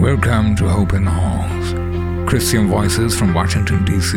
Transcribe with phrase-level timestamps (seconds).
[0.00, 1.74] Welcome to Hope in the Halls,
[2.26, 4.16] Christian Voices from Washington, D.C.,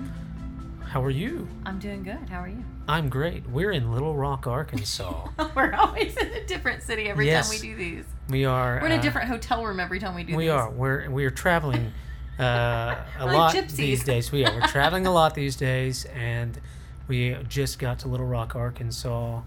[0.92, 1.48] How are you?
[1.64, 2.28] I'm doing good.
[2.28, 2.62] How are you?
[2.86, 3.48] I'm great.
[3.48, 5.28] We're in Little Rock, Arkansas.
[5.56, 7.48] We're always in a different city every Yes.
[7.50, 8.04] time we do these.
[8.28, 8.78] we are.
[8.78, 10.50] We're in a uh, different hotel room every time we do We these.
[10.52, 10.70] are.
[10.70, 11.92] We're we are traveling
[12.38, 12.42] uh,
[13.18, 13.76] a Like lot gypsies.
[13.76, 14.30] these days.
[14.32, 14.52] We are.
[14.52, 16.60] We're traveling a lot these days, and
[17.08, 19.40] we just got to Little Rock, Arkansas,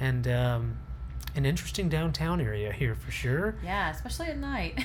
[0.00, 0.76] and um,
[1.34, 3.54] an interesting downtown area here for sure.
[3.64, 4.84] Yeah, especially at night.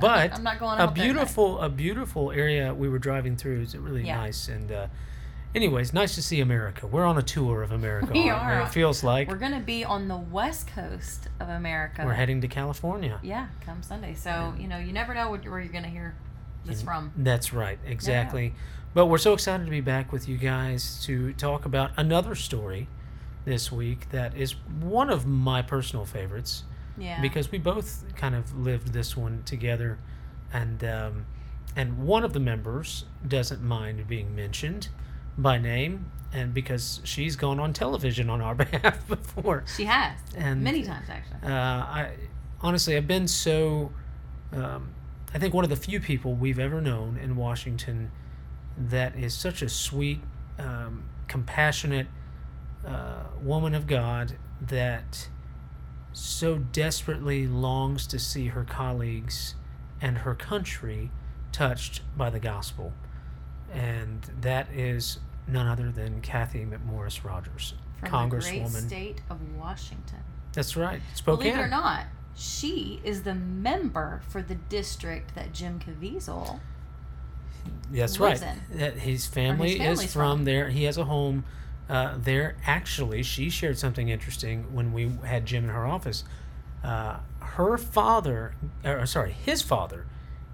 [0.00, 1.12] but I'm not going a out there at night.
[1.14, 4.16] beautiful a beautiful area we were driving through is really Yeah.
[4.16, 4.86] nice and uh,
[5.54, 9.04] anyways nice to see america we're on a tour of america We aren't it feels
[9.04, 12.02] like We're going to be on the west coast of America.
[12.04, 14.14] we're heading to california Yeah, come Sunday.
[14.14, 16.14] So, you know, you never know what, where you're going to hear
[16.64, 17.12] this And from.
[17.16, 18.54] That's right, exactly.
[18.94, 22.88] But we're so excited to be back with you guys to talk about another story
[23.44, 26.64] this week that is one of my personal favorites
[26.98, 27.20] Yeah.
[27.20, 29.98] because we both kind of lived this one together,
[30.52, 31.26] and um,
[31.74, 34.88] and one of the members doesn't mind being mentioned
[35.38, 39.64] by name, and because she's gone on television on our behalf before.
[39.76, 40.18] she has.
[40.36, 41.48] And- Many times, actually.
[41.50, 42.10] Uh, I
[42.60, 43.92] honestly, I've been so.
[44.52, 44.90] Um,
[45.34, 48.10] I think one of the few people we've ever known in Washington
[48.76, 50.20] that is such a sweet,
[50.58, 52.06] um, compassionate
[52.86, 55.28] uh, woman of God that
[56.12, 59.54] so desperately longs to see her colleagues
[60.02, 61.10] and her country
[61.50, 62.92] touched by the gospel.
[63.72, 70.18] And that is none other than Cathy McMorris Rodgers, From the great state of Washington.
[70.52, 71.52] That's right, Spokane.
[71.52, 72.06] Believe it or not,
[72.36, 76.60] she is the member for the district that Jim Caviezel.
[77.90, 78.42] That's right.
[78.72, 78.98] in.
[78.98, 80.44] His family is from, from.
[80.44, 80.68] there.
[80.68, 81.44] He has a home
[81.88, 82.56] uh, there.
[82.66, 86.24] Actually, she shared something interesting when we had Jim in her office.
[86.82, 90.06] Uh, her father, or sorry, his father,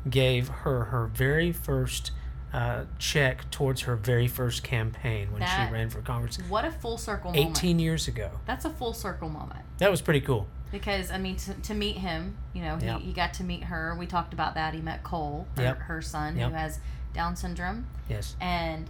[0.09, 2.11] gave her her very first
[2.53, 6.71] uh, check towards her very first campaign when That- she ran for Congress What a
[6.71, 7.59] full circle moment.
[7.59, 8.31] 18 years ago.
[8.47, 9.61] That's a full circle moment.
[9.79, 10.47] That was pretty cool.
[10.73, 13.01] Because, I mean, to, to meet him, you know, he, Yep.
[13.01, 13.95] he got to meet her.
[13.99, 14.75] We talked about that.
[14.75, 15.79] He met Cole, her, Yep.
[15.81, 16.51] her son, Yep.
[16.51, 16.81] who has
[17.15, 17.87] Down syndrome.
[18.09, 18.37] Yes.
[18.41, 18.89] And,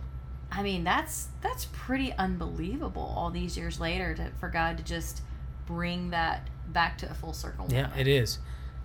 [0.50, 5.22] I mean, that's that's pretty unbelievable all these years later to, for God to just
[5.66, 7.74] bring that back to a full circle moment.
[7.74, 8.00] Yeah, moment.
[8.00, 8.38] it is.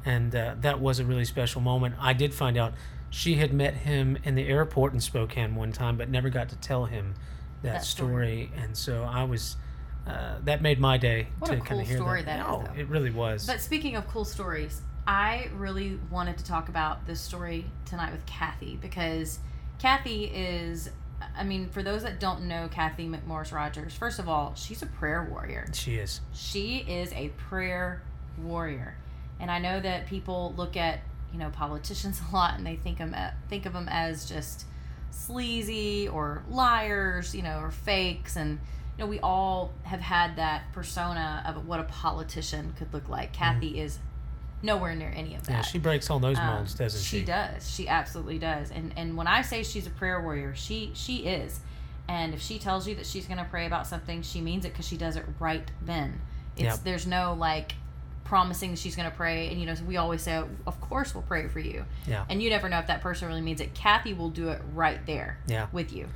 [0.05, 1.95] And uh, that was a really special moment.
[1.99, 2.73] I did find out
[3.13, 6.55] she had met him in the airport in Spokane one time, but never got to
[6.55, 7.13] tell him
[7.61, 8.49] that, That story.
[8.57, 9.55] And so I was,
[10.07, 12.37] uh, that made my day What to kind cool of hear story that.
[12.37, 12.79] that is, no, though.
[12.81, 13.45] it really was.
[13.45, 18.25] But speaking of cool stories, I really wanted to talk about this story tonight with
[18.25, 19.37] Cathy because
[19.77, 20.89] Cathy is,
[21.37, 24.87] I mean, for those that don't know Cathy McMorris Rodgers, first of all, she's a
[24.87, 25.67] prayer warrior.
[25.71, 26.21] she is.
[26.33, 28.01] She is a prayer
[28.41, 28.95] warrior.
[29.39, 31.01] And I know that people look at,
[31.33, 33.15] you know, politicians a lot and they think them
[33.49, 34.65] think of them as just
[35.11, 38.59] sleazy or liars, you know, or fakes and
[38.97, 43.33] you know, we all have had that persona of what a politician could look like.
[43.33, 43.97] Cathy is
[44.61, 45.51] nowhere near any of that.
[45.51, 45.55] Mm.
[45.55, 47.19] Yeah, she breaks all those Um, molds, doesn't she?
[47.19, 47.69] She does.
[47.69, 48.71] She absolutely does.
[48.71, 51.59] And and when I say she's a prayer warrior, she she is.
[52.07, 54.73] And if she tells you that she's going to pray about something, she means it
[54.73, 56.21] because she does it right then.
[56.55, 56.79] It's Yep.
[56.83, 57.73] there's no like
[58.23, 61.47] promising she's going to pray and you know we always say of course we'll pray
[61.47, 62.23] for you Yeah.
[62.29, 65.05] and you never know if that person really means it cathy will do it right
[65.05, 65.67] there Yeah.
[65.71, 66.07] with you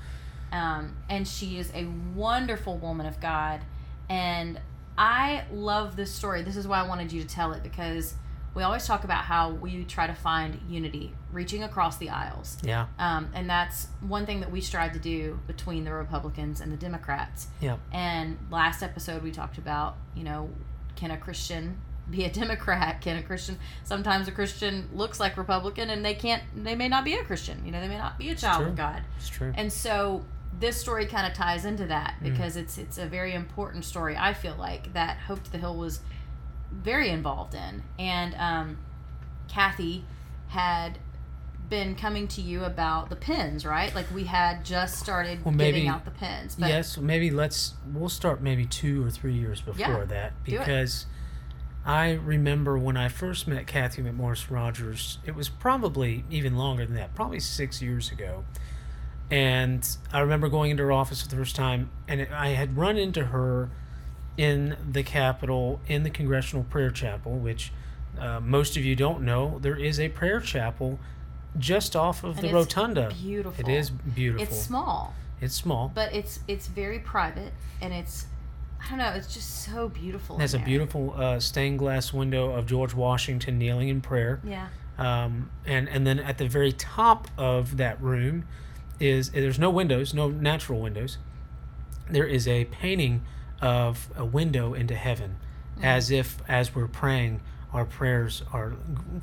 [0.51, 1.85] um, and she is a
[2.15, 3.61] wonderful woman of god
[4.09, 4.59] and
[4.97, 8.13] i love this story this is why i wanted you to tell it because
[8.55, 12.87] we always talk about how we try to find unity reaching across the aisles Yeah.
[12.97, 16.77] um, and that's one thing that we strive to do between the republicans and the
[16.77, 17.75] democrats Yeah.
[17.91, 20.49] and last episode we talked about you know
[20.95, 21.77] can a christian
[22.09, 26.41] be a democrat can a christian sometimes a christian looks like republican and they can't
[26.55, 28.75] they may not be a christian you know they may not be a child of
[28.75, 29.51] god It's true.
[29.55, 30.23] and so
[30.59, 32.31] this story kind of ties into that Mm.
[32.31, 34.15] because it's it's a very important story.
[34.17, 35.99] I feel like that Hope to the Hill was
[36.71, 38.77] very involved in, and um,
[39.47, 40.03] Cathy
[40.47, 40.97] had
[41.69, 43.93] been coming to you about the pins, right?
[43.93, 46.55] Like we had just started Well, maybe- giving out the pins.
[46.55, 51.05] But yes, maybe let's we'll start maybe two or three years before Yeah, that because
[51.87, 55.19] I remember when I first met Cathy McMorris Rodgers.
[55.25, 58.43] It was probably even longer than that, probably six years ago.
[59.31, 62.77] And I remember going into her office for the first time, and it, I had
[62.77, 63.69] run into her
[64.35, 67.71] in the Capitol in the Congressional Prayer Chapel, which
[68.19, 70.99] uh, most of you don't know, there is a prayer chapel
[71.57, 73.11] just off of And the rotunda.
[73.21, 73.67] beautiful.
[73.67, 74.43] It is beautiful.
[74.45, 75.91] It's small, It's small.
[75.95, 78.25] but it's it's very private, and it's
[78.83, 79.09] I don't know.
[79.09, 80.37] It's just so beautiful.
[80.37, 80.65] It has a there.
[80.65, 84.39] beautiful uh, stained glass window of George Washington kneeling in prayer.
[84.43, 84.67] Yeah.
[84.97, 88.45] Um, and and then at the very top of that room
[88.99, 91.17] is there's no windows, no natural windows.
[92.09, 93.23] There is a painting
[93.61, 95.37] of a window into heaven,
[95.83, 97.41] as if as we're praying,
[97.73, 98.73] our prayers are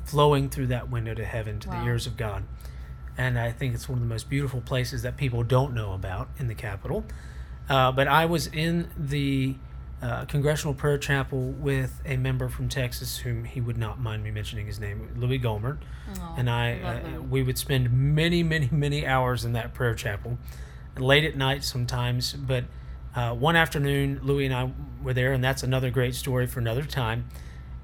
[0.05, 1.81] flowing through that window to heaven to Wow.
[1.81, 2.43] the ears of God.
[3.17, 6.27] And I think it's one of the most beautiful places that people don't know about
[6.37, 7.05] in the Capitol.
[7.69, 9.55] Uh, but I was in the
[10.01, 14.29] uh, Congressional Prayer Chapel with a member from Texas, whom he would not mind me
[14.31, 15.77] mentioning his name, Louie Gohmert,
[16.37, 16.73] and I.
[16.81, 20.37] Uh, we would spend many, many, many hours in that prayer chapel,
[20.97, 22.33] late at night sometimes.
[22.33, 22.65] But
[23.15, 24.71] uh, one afternoon, Louie and I
[25.01, 27.29] were there, and that's another great story for another time.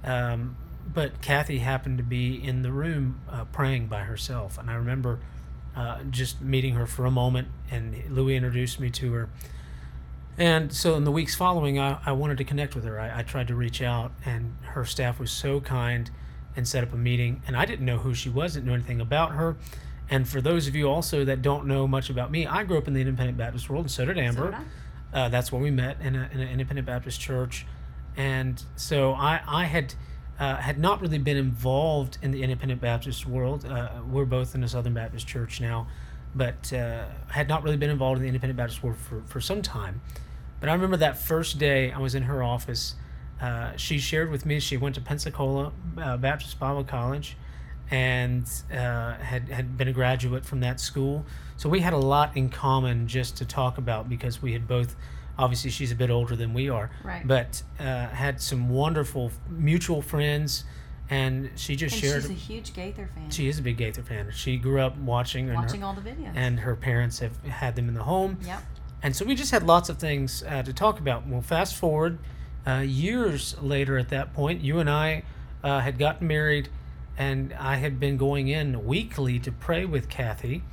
[0.04, 0.57] Um,
[0.94, 5.19] but Cathy happened to be in the room uh, praying by herself, and I remember
[5.75, 9.30] uh, just meeting her for a moment, and Louie introduced me to her.
[10.42, 13.00] And so in the weeks following, I, I wanted to connect with her.
[13.00, 16.10] I, I tried to reach out, and her staff was so kind
[16.56, 17.44] and set up a meeting.
[17.46, 19.56] And I didn't know who she was, didn't know anything about her.
[20.10, 22.88] And for those of you also that don't know much about me, I grew up
[22.88, 24.50] in the Independent Baptist world, and so did Amber.
[24.50, 24.60] did
[25.14, 27.68] uh, that's where we met in, a, in an Independent Baptist church.
[28.18, 29.94] And so I, I had
[30.40, 33.64] uh, had not really been involved in the Independent Baptist world.
[33.64, 35.86] Uh, we're both in a Southern Baptist church now,
[36.34, 39.62] but uh, had not really been involved in the Independent Baptist world for, for some
[39.62, 40.02] time.
[40.62, 42.96] But I remember that first day I was in her office.
[43.42, 47.36] Uh, she shared with me she went to Pensacola uh, Baptist Bible College
[47.90, 51.25] and uh, had, had been a graduate from that school.
[51.58, 54.96] So we had a lot in common just to talk about because we had both,
[55.38, 57.28] obviously, she's a bit older than we are, Right.
[57.28, 60.64] but uh, had some wonderful mutual friends.
[61.10, 62.22] And she just And shared.
[62.22, 63.30] she's a huge Gaither fan.
[63.31, 64.31] she is a big Gaither fan.
[64.34, 66.31] She grew up watching, and her- watching all the videos.
[66.36, 68.38] and her parents have had them in the home.
[68.46, 68.62] yep.
[69.03, 71.27] And so we just had lots of things uh, to talk about.
[71.27, 72.19] Well, fast forward
[72.68, 75.24] uh, years later at that point, you and I
[75.63, 76.69] uh, had gotten married,
[77.18, 80.63] and I had been going in weekly to pray with Cathy.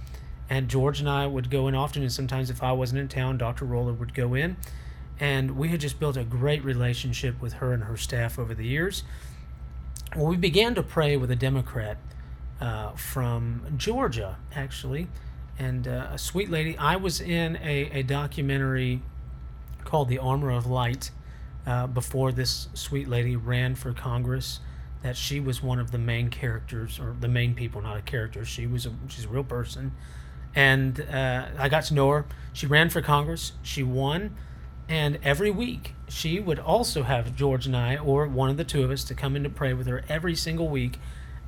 [0.51, 3.39] And George and I would go in often, and sometimes if I wasn't in town,
[3.39, 3.65] Dr.
[3.65, 4.57] Roller would go in.
[5.21, 8.65] And we had just built a great relationship with her and her staff over the
[8.65, 9.03] years.
[10.17, 11.99] Well, we began to pray with a Democrat
[12.61, 15.09] uh, from Georgia, actually,
[15.59, 16.77] and uh, a sweet lady.
[16.79, 19.03] I was in a, a documentary
[19.85, 21.11] called The Armor of Light
[21.67, 24.61] uh, before this sweet lady ran for Congress.
[25.03, 28.45] That she was one of the main characters, or the main people, not a character.
[28.45, 29.93] She was a she's a real person,
[30.57, 32.27] and uh, I got to know her.
[32.53, 33.53] She ran for Congress.
[33.63, 34.37] She won,
[34.89, 38.83] and every week she would also have George and I, or one of the two
[38.83, 40.99] of us, to come in to pray with her every single week,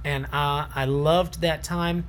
[0.05, 2.07] and uh, I loved that time.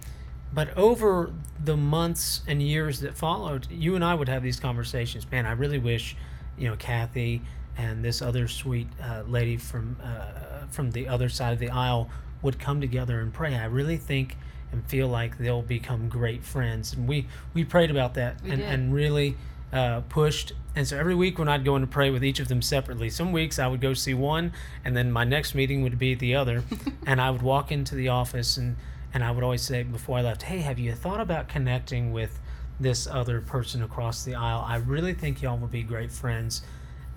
[0.54, 1.32] But over
[1.64, 5.30] the months and years that followed, you and I would have these conversations.
[5.32, 6.16] Man, I really wish,
[6.58, 7.42] you know, Cathy
[7.78, 12.10] and this other sweet uh, lady from uh, from the other side of the aisle
[12.42, 13.56] would come together and pray.
[13.56, 14.38] I really think
[14.72, 16.94] and feel like they'll become great friends.
[16.94, 18.70] And we we prayed about that We and, did.
[18.70, 19.38] and really
[19.72, 20.54] uh, pushed.
[20.76, 23.10] And so every week when I'd go in to pray with each of them separately,
[23.10, 24.54] some weeks I would go see one,
[24.86, 26.64] and then my next meeting would be the other,
[27.06, 28.76] and I would walk into the office and
[29.14, 32.40] and I would always say before I left, "Hey, have you thought about connecting with
[32.80, 34.66] this other person across the aisle?
[34.68, 36.62] I really think y'all will be great friends."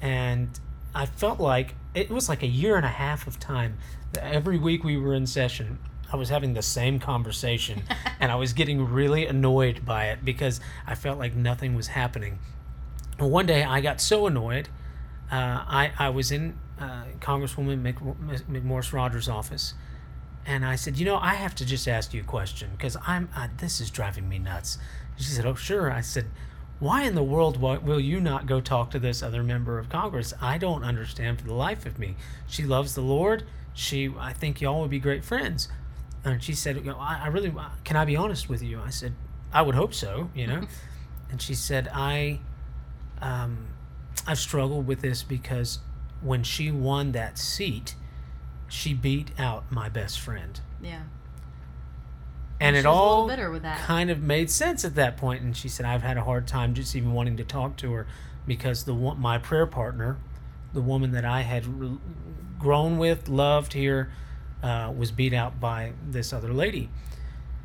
[0.00, 0.58] And
[0.94, 3.78] I felt like it was like a year and a half of time.
[4.20, 5.78] Every week we were in session,
[6.12, 7.82] I was having the same conversation,
[8.20, 12.38] and I was getting really annoyed by it because I felt like nothing was happening.
[13.18, 14.68] One day I got so annoyed.
[15.30, 17.98] Uh, I I was in uh, Congresswoman Mc,
[18.48, 19.74] McMorris Rodgers' office,
[20.46, 23.28] and I said, you know, I have to just ask you a question because I'm
[23.34, 24.78] uh, this is driving me nuts.
[25.16, 25.90] She said, oh sure.
[25.90, 26.26] I said,
[26.80, 30.34] why in the world will you not go talk to this other member of Congress?
[30.40, 32.16] I don't understand for the life of me.
[32.46, 33.44] She loves the Lord.
[33.72, 35.68] She, I think y'all would be great friends.
[36.24, 37.52] And she said, you know, I, I really,
[37.84, 38.80] can I be honest with you?
[38.80, 39.14] I said,
[39.52, 40.66] I would hope so, you know.
[41.30, 42.40] and she said, I,
[43.20, 43.68] um,
[44.26, 45.78] I've struggled with this because
[46.22, 47.94] when she won that seat,
[48.74, 50.58] she beat out my best friend.
[50.82, 51.02] Yeah.
[52.60, 53.78] And She it was a little all bitter with that.
[53.78, 55.42] kind of made sense at that point.
[55.42, 58.06] And she said, I've had a hard time just even wanting to talk to her
[58.46, 60.16] because the my prayer partner,
[60.72, 61.98] the woman that I had re-
[62.58, 64.10] grown with, loved here,
[64.62, 66.88] uh, was beat out by this other lady.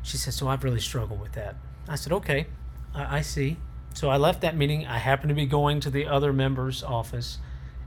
[0.02, 1.56] She said, So I've really struggled with that.
[1.88, 2.46] I said, Okay,
[2.94, 3.56] I, I see.
[3.94, 4.86] So I left that meeting.
[4.86, 7.38] I happened to be going to the other member's office,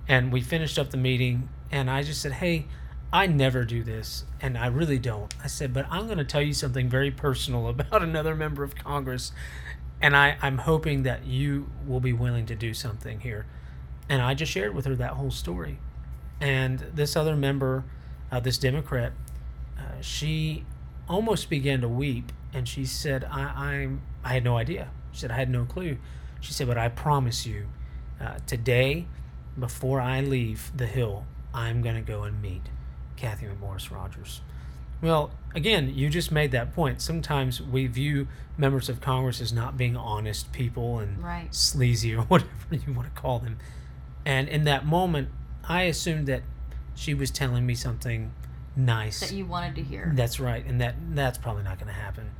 [0.10, 1.48] and we finished up the meeting.
[1.72, 2.66] And I just said, Hey,
[3.14, 5.32] I never do this, and I really don't.
[5.44, 8.74] I said, but I'm going to tell you something very personal about another member of
[8.74, 9.32] Congress,
[10.02, 13.46] and I, I'm hoping that you will be willing to do something here.
[14.10, 15.78] And I just shared with her that whole story.
[16.42, 17.86] And this other member,
[18.32, 19.14] uh, this Democrat,
[19.78, 20.66] uh, she
[21.08, 24.90] almost began to weep, and she said, I, I'm, I had no idea.
[25.12, 26.00] She said, I had no clue.
[26.42, 27.68] She said, but I promise you,
[28.20, 29.06] uh, today,
[29.58, 32.64] before I leave the Hill, I'm going to go and meet
[33.24, 34.42] Cathy McMorris Rodgers.
[35.02, 37.02] Well, again, you just made that point.
[37.02, 38.28] Sometimes we view
[38.58, 41.48] members of Congress as not being honest people and Right.
[41.56, 43.60] sleazy or whatever you want to call them.
[44.26, 45.30] And in that moment,
[45.64, 46.44] I assumed that
[46.96, 48.34] she was telling me something
[48.76, 49.22] nice.
[49.22, 50.12] That you wanted to hear.
[50.14, 52.32] That's right, and that that's probably not going to happen.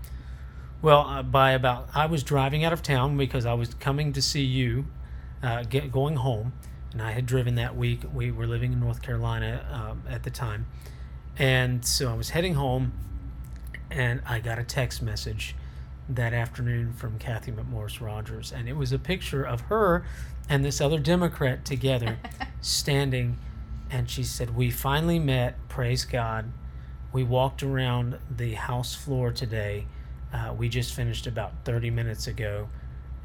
[0.82, 4.22] Well, uh, by about I was driving out of town because I was coming to
[4.22, 4.86] see you,
[5.42, 6.52] uh, get, going home,
[6.94, 8.02] and I had driven that week.
[8.14, 10.68] We were living in North Carolina um, at the time,
[11.38, 12.94] and so I was heading home,
[13.92, 15.56] and I got a text message
[16.08, 20.06] that afternoon from Cathy McMorris Rodgers, and it was a picture of her
[20.48, 22.20] and this other Democrat together,
[22.62, 23.38] standing,
[23.90, 25.68] and she said, "We finally met.
[25.68, 26.52] Praise God."
[27.12, 29.86] We walked around the house floor today.
[30.34, 32.70] Uh, we just finished about 30 minutes ago,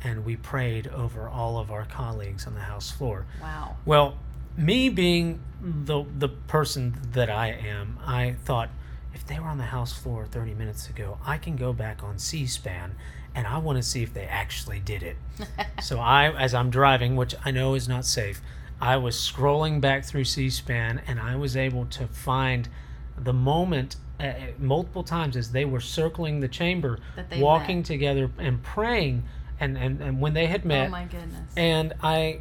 [0.02, 3.26] and we prayed over all of our colleagues on the house floor.
[3.42, 3.76] Wow.
[3.84, 4.16] Well,
[4.56, 8.70] me being the the person that I am, I thought
[9.14, 12.18] if they were on the house floor 30 minutes ago, I can go back on
[12.18, 12.94] C-SPAN
[13.34, 15.16] and I want to see if they actually did it.
[15.82, 18.40] so I as I'm driving, which I know is not safe,
[18.80, 22.68] I was scrolling back through C-SPAN and I was able to find
[23.16, 26.98] the moment uh, multiple times as they were circling the chamber,
[27.36, 27.86] walking met.
[27.86, 29.24] together and praying
[29.60, 31.52] and, and, and when they had met oh my goodness.
[31.56, 32.40] and I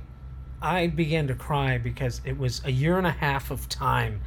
[0.61, 4.21] I began to cry because it was a year and a half of time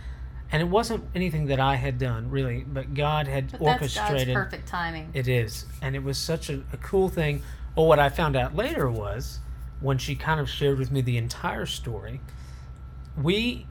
[0.52, 3.98] and it wasn't anything that I had done really but God had but that's God's
[3.98, 5.10] orchestrated perfect timing.
[5.14, 7.42] it is and it was such a, a cool thing
[7.76, 9.40] well what I found out later was
[9.80, 12.20] when she kind of shared with me the entire story
[13.20, 13.66] we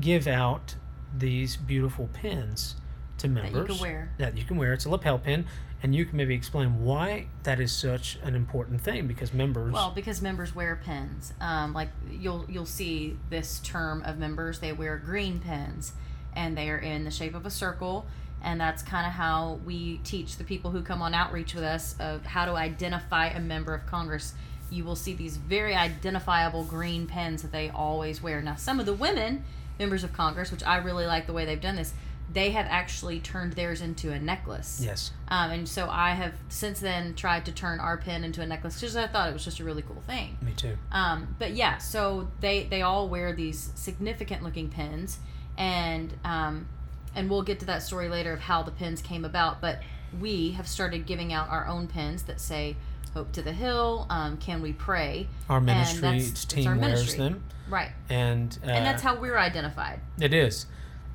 [0.00, 0.76] give out
[1.16, 2.76] these beautiful pins
[3.18, 4.12] to you members can wear.
[4.18, 5.46] that you can wear it's a lapel pin
[5.84, 9.92] and you can maybe explain why that is such an important thing because members Well,
[9.94, 11.34] because members wear pins.
[11.42, 15.92] Um, like you'll you'll see this term of members, they wear green pins,
[16.34, 18.06] and they are in the shape of a circle.
[18.42, 21.96] And that's kind of how we teach the people who come on outreach with us
[22.00, 24.32] of how to identify a member of Congress.
[24.70, 28.40] You will see these very identifiable green pins that they always wear.
[28.40, 29.44] Now, some of the women
[29.78, 31.92] members of Congress, which I really like the way they've done this,
[32.32, 34.80] they have actually turned theirs into a necklace.
[34.82, 38.46] yes Um, and so I have since then tried to turn our pin into a
[38.46, 40.36] necklace because I thought it was just a really cool thing.
[40.42, 40.76] Me too.
[40.90, 45.18] Um, but yeah, so they they all wear these significant looking pins,
[45.56, 46.66] and um,
[47.14, 49.60] and we'll get to that story later of how the pins came about.
[49.60, 49.80] But
[50.20, 52.76] we have started giving out our own pins that say
[53.12, 55.28] "Hope to the Hill." Um, Can we pray?
[55.48, 57.18] Our And ministry team our wears ministry.
[57.24, 60.00] them, Right, and uh, and that's how we're identified.
[60.20, 60.66] it is.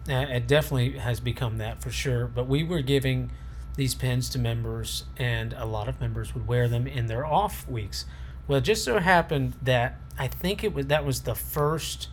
[0.07, 2.27] Uh, it definitely has become that for sure.
[2.27, 3.31] But we were giving
[3.75, 7.67] these pins to members, and a lot of members would wear them in their off
[7.67, 8.05] weeks.
[8.47, 12.09] Well, it just so happened that I think it was that was the first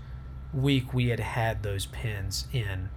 [0.53, 2.91] week we had had those pins in,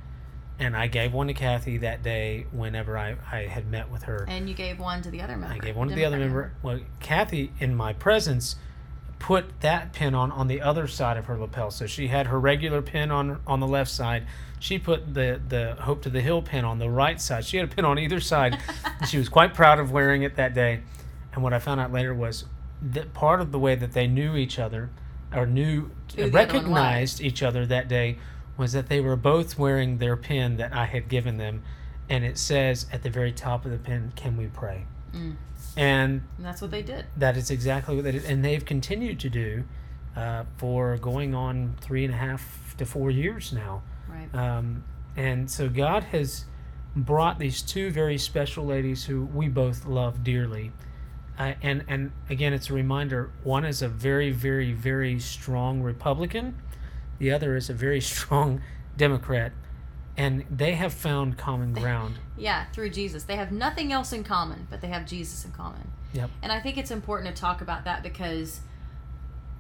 [0.60, 4.25] and I gave one to Cathy that day whenever I, I had met with her.
[4.27, 5.55] And you gave one to the other member.
[5.55, 6.53] I gave one to the other member.
[6.62, 8.55] Well, Cathy, in my presence,
[9.19, 11.72] put that pin on on the other side of her lapel.
[11.72, 14.27] So she had her regular pin on on the left side.
[14.60, 17.46] She put the the Hope to the Hill pin on the right side.
[17.46, 18.58] She had a pin on either side.
[19.00, 20.82] and she was quite proud of wearing it that day.
[21.34, 22.46] And what I found out later was
[22.82, 24.89] that part of the way that they knew each other,
[25.34, 26.34] or knew Who the other one was.
[26.34, 28.18] recognized each other that day,
[28.58, 31.62] was that they were both wearing their pin that I had given them,
[32.10, 35.36] and it says at the very top of the pin, "Can we pray?" Mm.
[35.78, 37.06] And And that's what they did.
[37.16, 39.63] that is exactly what they did, and they've continued to do
[40.16, 43.82] uh, for going on three and a half to four years now.
[44.34, 44.84] Um,
[45.16, 46.46] and so God has
[46.96, 50.72] brought these two very special ladies who we both love dearly.
[51.38, 53.32] Uh, and and again, it's a reminder.
[53.44, 56.58] One is a very, very, very strong Republican.
[57.18, 58.62] The other is a very strong
[58.98, 59.54] Democrat,
[60.18, 62.16] and they have found common ground.
[62.38, 63.24] Yeah, through Jesus.
[63.24, 65.92] They have nothing else in common, but they have Jesus in common.
[66.14, 66.30] Yep.
[66.42, 68.62] And I think it's important to talk about that because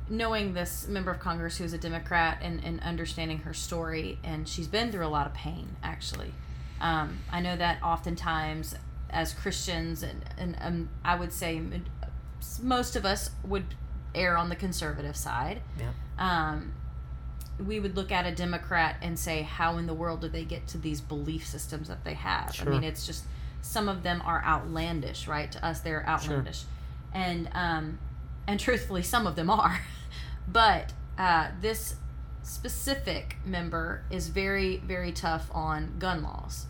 [0.09, 4.67] knowing this member of Congress who's a Democrat and, and understanding her story, and she's
[4.67, 6.33] been through a lot of pain, actually.
[6.81, 8.75] Um, I know that oftentimes
[9.09, 11.61] as Christians, and, and um, I would say
[12.61, 13.65] most of us would
[14.15, 15.61] err on the conservative side.
[15.77, 15.93] Yep.
[16.17, 16.73] Um,
[17.65, 20.67] we would look at a Democrat and say, how in the world do they get
[20.67, 22.55] to these belief systems that they have?
[22.55, 22.69] Sure.
[22.69, 23.25] I mean, it's just
[23.61, 25.51] some of them are outlandish, right?
[25.51, 26.63] To us, they're outlandish,
[27.13, 27.99] and um,
[28.49, 29.79] and truthfully, some of them are,
[30.47, 31.95] but uh, this
[32.41, 36.65] specific member is very very tough on gun laws.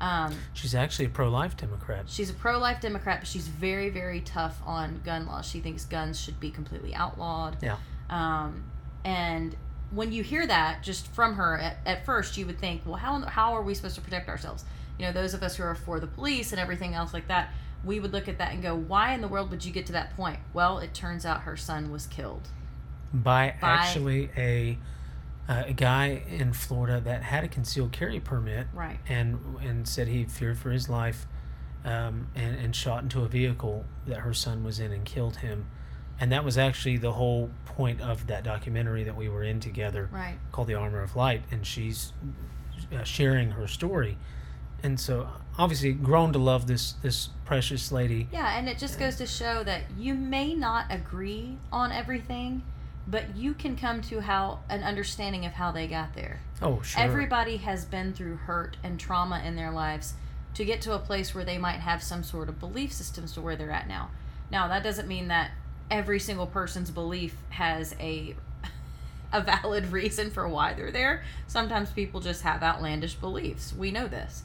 [0.00, 2.06] Um, She's actually a pro-life Democrat.
[2.08, 5.46] She's a pro life Democrat, but she's very, very tough on gun laws.
[5.46, 7.56] She thinks guns should be completely outlawed.
[7.62, 7.76] Yeah.
[8.10, 8.64] Um,
[9.04, 9.54] and
[9.92, 13.20] when you hear that just from her, at, at first you would think, well, how,
[13.20, 14.64] how are we supposed to protect ourselves?
[14.98, 17.52] You know, those of us who are for the police and everything else like that,
[17.84, 19.92] we would look at that and go, why in the world would you get to
[19.92, 20.38] that point?
[20.52, 22.48] Well, it turns out her son was killed.
[23.12, 24.78] by, By- actually a
[25.48, 29.00] uh, a guy in Florida that had a concealed carry permit Right.
[29.08, 31.26] and and said he feared for his life
[31.84, 35.66] um, and, and shot into a vehicle that her son was in and killed him
[36.20, 40.08] and that was actually the whole point of that documentary that we were in together
[40.12, 40.36] Right.
[40.52, 42.12] called the armor of light and she's
[42.94, 44.16] uh, sharing her story
[44.82, 49.16] and so obviously grown to love this this precious lady Yeah, and it just goes
[49.16, 52.62] to show that you may not agree on everything,
[53.06, 56.40] but you can come to how an understanding of how they got there.
[56.60, 60.14] oh sure Everybody has been through hurt and trauma in their lives
[60.54, 63.40] to get to a place where they might have some sort of belief systems to
[63.40, 64.10] where they're at now.
[64.50, 65.50] Now, that doesn't mean that
[65.90, 68.34] every single person's belief has a
[69.32, 71.22] a valid reason for why they're there.
[71.46, 73.72] Sometimes people just have outlandish beliefs.
[73.72, 74.42] We know this.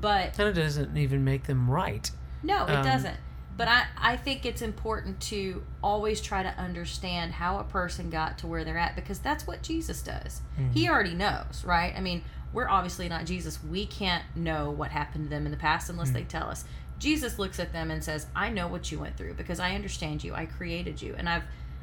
[0.00, 2.10] But it doesn't even make them right
[2.42, 3.16] no, it Um, doesn't.
[3.56, 8.38] But I, I think it's important to always try to understand how a person got
[8.38, 10.40] to where they're at because that's what Jesus does.
[10.72, 11.92] He already knows, right?
[11.94, 13.62] I mean, we're obviously not Jesus.
[13.62, 16.64] We can't know what happened to them in the past unless they tell us.
[16.98, 20.24] Jesus looks at them and says, "I know what you went through because I understand
[20.24, 20.34] you.
[20.34, 21.42] I created you, and I've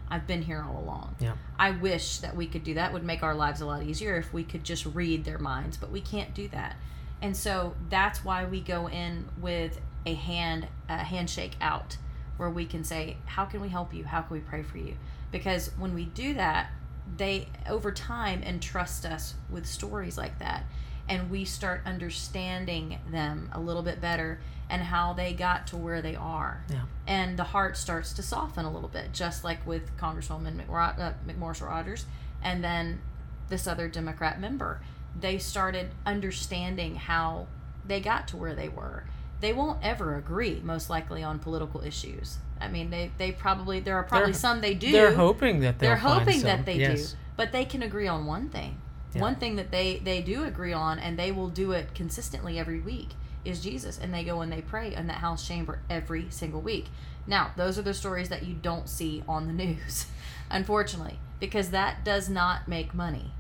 [0.10, 1.34] I've been here all along." Yeah.
[1.58, 2.90] I wish that we could do that.
[2.90, 5.78] It would make our lives a lot easier if we could just read their minds,
[5.78, 6.78] but we can't do that.
[7.22, 11.98] And so that's why we go in with a hand a handshake out
[12.38, 14.06] where we can say, "How can we help you?
[14.06, 14.96] How can we pray for you?"
[15.32, 16.72] Because when we do that,
[17.18, 20.64] they over time entrust us with stories like that
[21.08, 26.02] and we start understanding them a little bit better and how they got to where
[26.04, 26.82] they are Yeah.
[27.08, 31.66] and the heart starts to soften a little bit just like with congresswoman uh, mcmorris
[31.66, 32.06] rodgers
[32.44, 33.02] and then
[33.50, 34.82] this other democrat member
[35.22, 37.48] they started understanding how
[37.86, 39.04] they got to where they were.
[39.42, 42.38] They won't ever agree most likely on political issues.
[42.62, 44.92] I mean they, they probably there are probably They're- some they do.
[44.92, 47.12] they're hoping that they're hoping that they yes.
[47.12, 48.82] do but they can agree on one thing.
[49.14, 49.22] Yeah.
[49.22, 52.80] one thing that they they do agree on and they will do it consistently every
[52.80, 53.12] week
[53.46, 53.98] is jesus.
[53.98, 56.88] And they go and they pray in that house chamber every single week.
[57.26, 60.08] Now those are the stories that you don't see on the news
[60.52, 63.32] unfortunately because that does not make money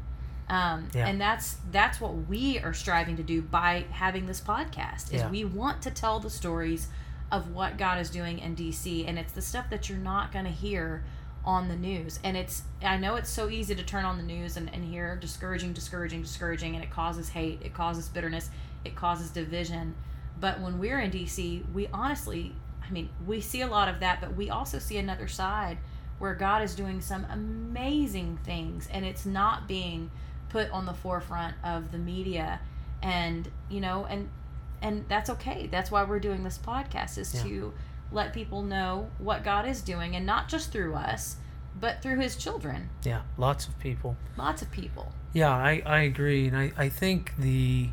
[0.49, 1.07] um, Yeah.
[1.07, 5.29] and that's that's what we are striving to do by having this podcast is Yeah.
[5.29, 6.87] we want to tell the stories
[7.31, 10.45] of what god is doing in dc and it's the stuff that you're not going
[10.45, 11.03] to hear
[11.45, 14.57] on the news and it's i know it's so easy to turn on the news
[14.57, 18.49] and, and hear discouraging discouraging discouraging and it causes hate it causes bitterness
[18.83, 19.93] it causes division
[20.39, 22.53] but when we're in dc we honestly
[22.85, 25.77] i mean we see a lot of that but we also see another side
[26.17, 30.09] where god is doing some amazing things and it's not being
[30.49, 32.59] put on the forefront of the media
[33.01, 34.29] and you know and
[34.81, 37.43] and that's okay that's why we're doing this podcast is Yeah.
[37.43, 37.73] to
[38.11, 41.37] let people know what god is doing and not just through us
[41.79, 44.17] but through his children Yeah, lots of people.
[44.37, 46.47] lots of people Yeah, I, I agree.
[46.47, 47.89] And I, I think the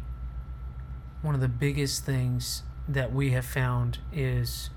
[1.22, 4.70] one of the biggest things that we have found is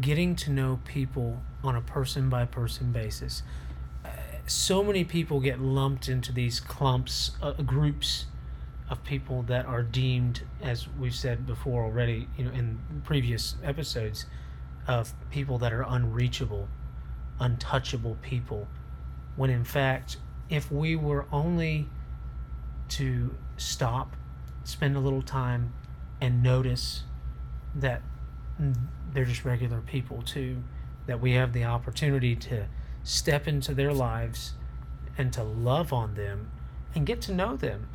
[0.00, 3.42] getting to know people on a person by person basis.
[4.46, 8.26] So many people get lumped into these clumps, uh, groups
[8.88, 14.26] of people that are deemed, as we've said before already, you know, in previous episodes,
[14.86, 16.68] of people that are unreachable,
[17.40, 18.68] untouchable people,
[19.34, 21.88] when in fact, if we were only
[22.90, 24.14] to stop,
[24.62, 25.72] spend a little time,
[26.20, 27.02] and notice
[27.74, 28.00] that
[28.60, 28.76] mm,
[29.12, 30.62] they're just regular people too,
[31.06, 32.66] that we have the opportunity to
[33.06, 34.54] step into their lives
[35.16, 36.50] and to love on them
[36.94, 37.88] and get to know them.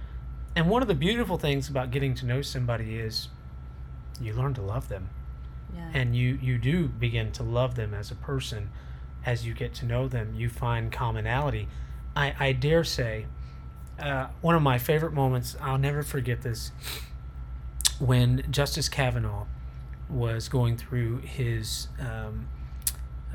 [0.56, 3.28] And one of the beautiful things about getting to know somebody is
[4.22, 5.10] you learn to love them.
[5.76, 5.90] Yeah.
[5.94, 8.70] And you you do begin to love them as a person.
[9.26, 11.68] As you get to know them you find commonality.
[12.16, 13.26] I i dare say
[14.00, 16.72] uh, one of my favorite moments i'll never forget this
[18.00, 19.46] when justice kavanaugh
[20.10, 22.48] was going through his um,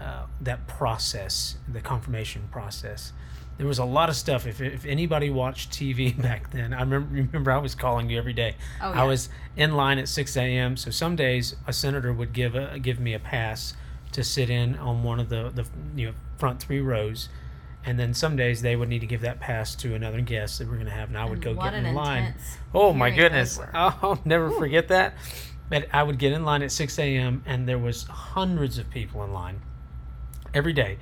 [0.01, 3.13] uh, that process the confirmation process
[3.59, 4.47] there was a lot of stuff.
[4.47, 8.33] If, if anybody watched TV back then, I remember, remember I was calling you every
[8.33, 8.57] day.
[8.83, 9.03] Oh, yeah.
[9.03, 10.77] I was in line at 6 a.m.
[10.77, 13.75] So some days a senator would give a give me a pass
[14.13, 17.29] to sit in on one of the, the you know front three rows,
[17.85, 20.69] and then some days they would need to give that pass to another guest that
[20.69, 22.35] we're going to have, and I would And go what get in line.
[22.75, 23.59] Oh my goodness!
[23.75, 25.15] I'll never forget that.
[25.69, 27.43] But I would get in line at 6 a.m.
[27.45, 29.61] and there was hundreds of people in line
[30.55, 30.99] every day.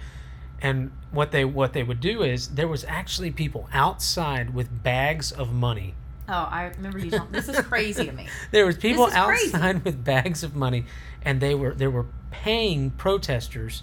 [0.61, 5.31] And what they what they would do is there was actually people outside with bags
[5.33, 5.95] of money.
[6.29, 7.11] Oh, I remember you.
[7.11, 8.29] Telling, this is crazy to me.
[8.51, 9.55] There was people is crazy.
[9.55, 10.87] outside with bags of money,
[11.23, 13.83] and they were they were paying protesters.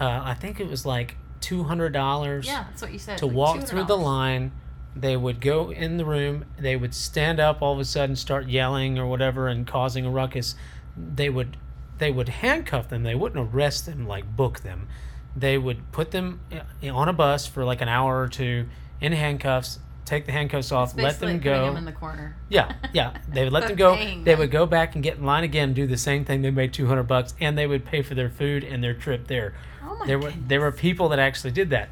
[0.00, 3.18] Uh, I think it was like two hundred dollars Yeah, that's what you said.
[3.18, 4.52] to like walk through the line.
[4.96, 6.44] They would go in the room.
[6.58, 10.10] They would stand up all of a sudden, start yelling or whatever, and causing a
[10.10, 10.54] ruckus.
[10.96, 11.56] They would
[11.98, 13.02] they would handcuff them.
[13.02, 14.88] They wouldn't arrest them like book them.
[15.36, 18.66] They would put them uh, on a bus for like an hour or two
[19.00, 19.78] in handcuffs.
[20.04, 20.96] Take the handcuffs off.
[20.96, 21.66] Let them go.
[21.66, 22.36] them in the corner.
[22.50, 23.16] Yeah, yeah.
[23.28, 23.96] They would let them go.
[23.96, 24.38] They them.
[24.38, 26.42] would go back and get in line again, do the same thing.
[26.42, 29.26] They made two hundred bucks, and they would pay for their food and their trip
[29.28, 29.54] there.
[29.82, 31.88] Oh my there were there were people that actually did that.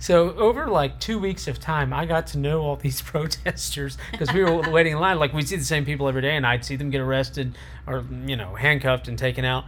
[0.00, 4.32] So over like two weeks of time, I got to know all these protesters because
[4.32, 5.18] we were waiting in line.
[5.18, 8.04] Like we'd see the same people every day, and I'd see them get arrested or
[8.26, 9.64] you know handcuffed and taken out.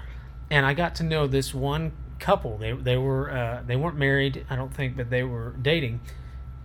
[0.51, 2.57] And I got to know this one couple.
[2.57, 6.01] They they were uh, they weren't married, I don't think, but they were dating.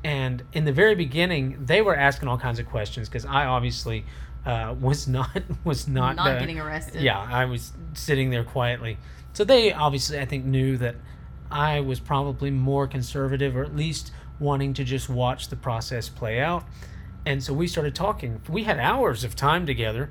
[0.01, 4.05] And in the very beginning, they were asking all kinds of questions because I obviously
[4.45, 7.01] uh, was not was not Not uh, getting arrested.
[7.01, 8.97] Yeah, I was sitting there quietly.
[9.33, 10.95] So they obviously, I think, knew that
[11.51, 16.39] I was probably more conservative, or at least wanting to just watch the process play
[16.39, 16.63] out.
[17.25, 18.41] And so we started talking.
[18.49, 20.09] We had hours of time together,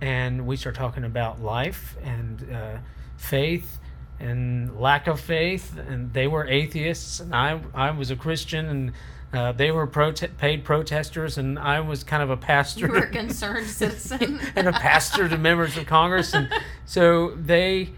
[0.00, 2.78] and we started talking about life and uh,
[3.16, 3.78] faith
[4.20, 5.78] and lack of faith.
[5.78, 8.92] And they were atheists, and I I was a Christian, and
[9.32, 12.98] uh, they were prote- paid protesters, and I was kind of a pastor You were
[13.04, 14.40] a concerned citizen.
[14.56, 16.48] and a pastor to members of Congress, and
[16.86, 17.90] so they,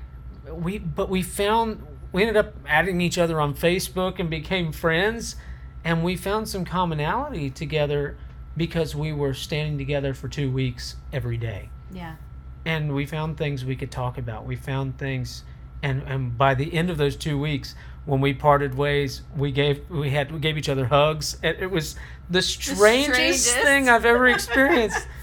[0.52, 5.36] we, but we found we ended up adding each other on Facebook and became friends,
[5.84, 8.16] and we found some commonality together
[8.56, 12.16] because we were standing together for two weeks every day, yeah.
[12.64, 14.44] and we found things we could talk about.
[14.44, 15.44] We found things,
[15.82, 17.74] and and by the end of those two weeks.
[18.06, 21.36] When we parted ways, we gave we had we gave each other hugs.
[21.42, 21.96] And it was
[22.30, 23.56] the strangest, strangest.
[23.58, 25.06] thing I've ever experienced.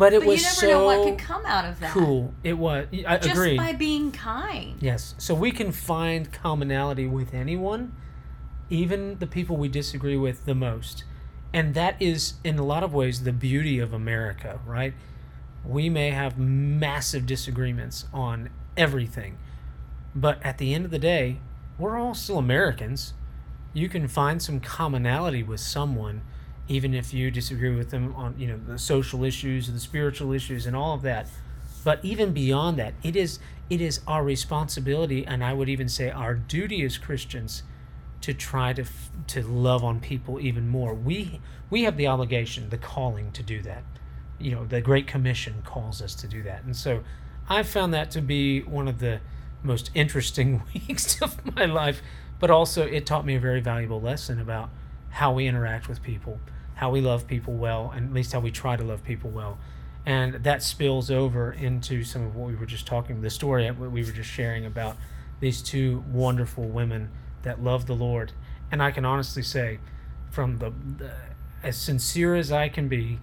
[0.00, 1.90] But it But was you never so know what could come out of that.
[1.92, 2.32] cool.
[2.42, 2.86] It was.
[3.06, 3.56] I Just agree.
[3.58, 4.76] by being kind.
[4.80, 5.14] Yes.
[5.18, 7.94] So we can find commonality with anyone,
[8.70, 11.04] even the people we disagree with the most.
[11.52, 14.94] And that is, in a lot of ways, the beauty of America, right?
[15.66, 19.36] We may have massive disagreements on everything,
[20.14, 21.40] but at the end of the day,
[21.78, 23.12] we're all still Americans.
[23.74, 26.22] You can find some commonality with someone,
[26.70, 30.32] even if you disagree with them on, you know, the social issues, and the spiritual
[30.32, 31.28] issues, and all of that.
[31.82, 36.10] But even beyond that, it is it is our responsibility, and I would even say
[36.10, 37.64] our duty as Christians,
[38.20, 38.84] to try to
[39.26, 40.94] to love on people even more.
[40.94, 43.82] We we have the obligation, the calling to do that.
[44.38, 47.02] You know, the Great Commission calls us to do that, and so
[47.48, 49.20] I found that to be one of the
[49.64, 52.00] most interesting weeks of my life.
[52.38, 54.70] But also, it taught me a very valuable lesson about
[55.10, 56.38] how we interact with people,
[56.80, 59.58] how we love people well, and at least how we try to love people well.
[60.06, 63.78] And that spills over into some of what we were just talking, the story that
[63.78, 64.96] we were just sharing about
[65.40, 67.10] these two wonderful women
[67.42, 68.32] that love the Lord.
[68.72, 69.78] And I can honestly say,
[70.30, 71.12] from the, the
[71.62, 73.18] as sincere as I can be,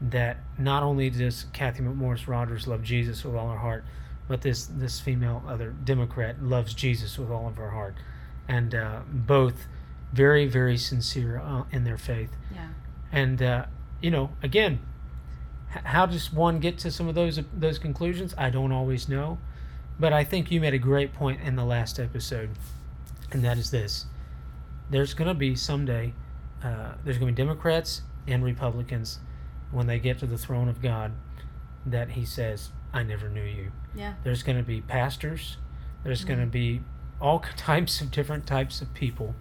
[0.00, 3.84] that not only does Cathy McMorris Rodgers love Jesus with all her heart,
[4.28, 7.96] but this this female other Democrat loves Jesus with all of her heart,
[8.48, 9.66] and uh, both
[10.14, 12.30] very very sincere uh, in their faith.
[12.54, 12.68] Yeah.
[13.14, 13.66] And uh,
[14.02, 14.80] you know, again,
[15.68, 18.34] how does one get to some of those those conclusions?
[18.36, 19.38] I don't always know,
[20.00, 22.50] but I think you made a great point in the last episode,
[23.30, 24.06] and that is this:
[24.90, 26.12] there's going to be someday,
[26.62, 29.20] uh, there's going to be Democrats and Republicans
[29.70, 31.12] when they get to the throne of God,
[31.86, 34.14] that He says, "I never knew you." Yeah.
[34.24, 35.56] There's going to be pastors.
[36.02, 36.80] There's going to be
[37.20, 39.36] all types of different types of people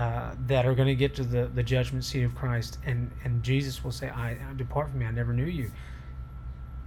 [0.00, 3.42] uh, that are going to get to the, the judgment seat of Christ, and, and
[3.42, 5.70] Jesus will say, I, I depart from me, I never knew you.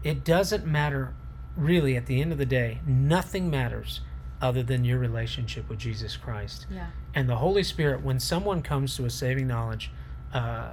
[0.04, 1.14] It doesn't matter,
[1.56, 4.02] really, at the end of the day, nothing matters
[4.42, 6.66] other than your relationship with Jesus Christ.
[6.72, 6.88] Yeah.
[7.14, 9.92] And the Holy Spirit, when someone comes to a saving knowledge,
[10.34, 10.72] uh,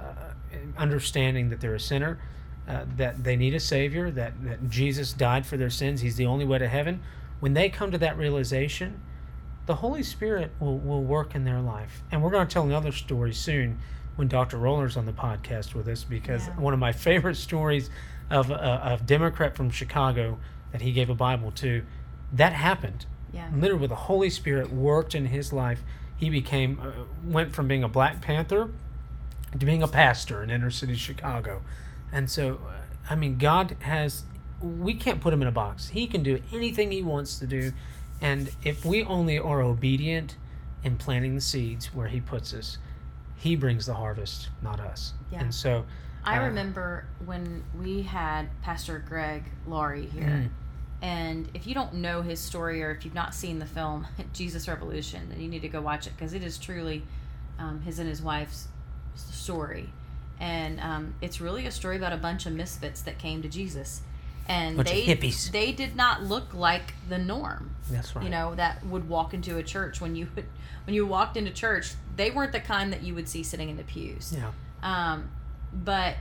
[0.79, 2.19] understanding that they're a sinner,
[2.67, 6.25] uh, that they need a Savior, that, that Jesus died for their sins, He's the
[6.25, 7.03] only way to heaven,
[7.39, 8.99] when they come to that realization,
[9.65, 12.01] the Holy Spirit will, will work in their life.
[12.11, 13.79] And we're going to tell another story soon
[14.15, 14.57] when Dr.
[14.57, 16.55] Roller's on the podcast with us because Yeah.
[16.59, 17.89] one of my favorite stories
[18.29, 20.39] of a, a Democrat from Chicago
[20.71, 21.83] that he gave a Bible to,
[22.33, 23.05] that happened.
[23.33, 23.49] Yeah.
[23.55, 25.81] Literally, the Holy Spirit worked in his life.
[26.17, 26.91] He became, uh,
[27.25, 28.69] went from being a Black Panther
[29.57, 31.61] to being a pastor in inner city Chicago.
[32.11, 32.73] And so, uh,
[33.09, 34.23] I mean, God has,
[34.61, 35.89] we can't put him in a box.
[35.89, 37.71] He can do anything he wants to do.
[38.21, 40.35] And if we only are obedient
[40.83, 42.77] in planting the seeds where he puts us,
[43.37, 45.13] he brings the harvest, not us.
[45.31, 45.41] Yeah.
[45.41, 45.85] And so,
[46.23, 50.23] I Uh, remember when we had Pastor Greg Laurie here.
[50.23, 50.49] Mm.
[51.01, 54.67] And if you don't know his story or if you've not seen the film Jesus
[54.67, 57.03] Revolution, then you need to go watch it because it is truly
[57.57, 58.67] um, his and his wife's
[59.15, 59.89] story.
[60.39, 64.01] And um, it's really a story about a bunch of misfits that came to Jesus.
[64.47, 65.51] And Bunch they hippies.
[65.51, 68.23] they did not look like the norm that's right.
[68.25, 70.45] you know that would walk into a church when you would
[70.85, 73.77] when you walked into church they weren't the kind that you would see sitting in
[73.77, 74.51] the pews Yeah.
[74.83, 75.29] um,
[75.73, 76.15] but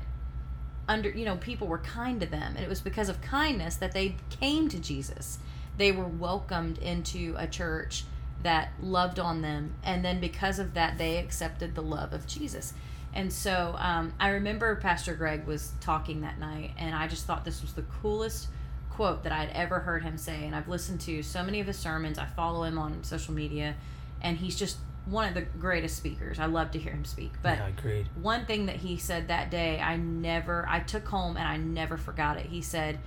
[0.89, 3.93] under you know people were kind to them and it was because of kindness that
[3.93, 5.39] they came to jesus
[5.77, 8.05] they were welcomed into a church
[8.43, 12.75] that loved on them and then because of that they accepted the love of jesus
[13.15, 17.45] and so um, i remember pastor greg was talking that night and i just thought
[17.45, 18.49] this was the coolest
[18.91, 21.79] quote that i'd ever heard him say and i've listened to so many of his
[21.79, 22.19] sermons.
[22.19, 23.75] I follow him on social media
[24.21, 26.39] and he's just one of the greatest speakers.
[26.39, 27.33] I love to hear him speak.
[27.43, 28.07] But yeah, agreed.
[28.21, 31.97] one thing that he said that day i never i took home and i never
[31.97, 32.47] forgot it.
[32.47, 32.99] He said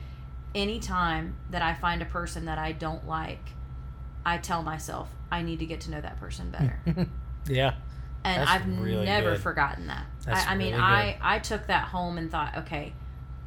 [0.55, 3.49] anytime that i find a person that i don't like
[4.25, 6.79] i tell myself i need to get to know that person better.
[7.47, 7.73] Yeah.
[8.23, 9.41] And That's i've really never good.
[9.41, 12.93] forgotten that That's I, I mean really i i took that home and thought okay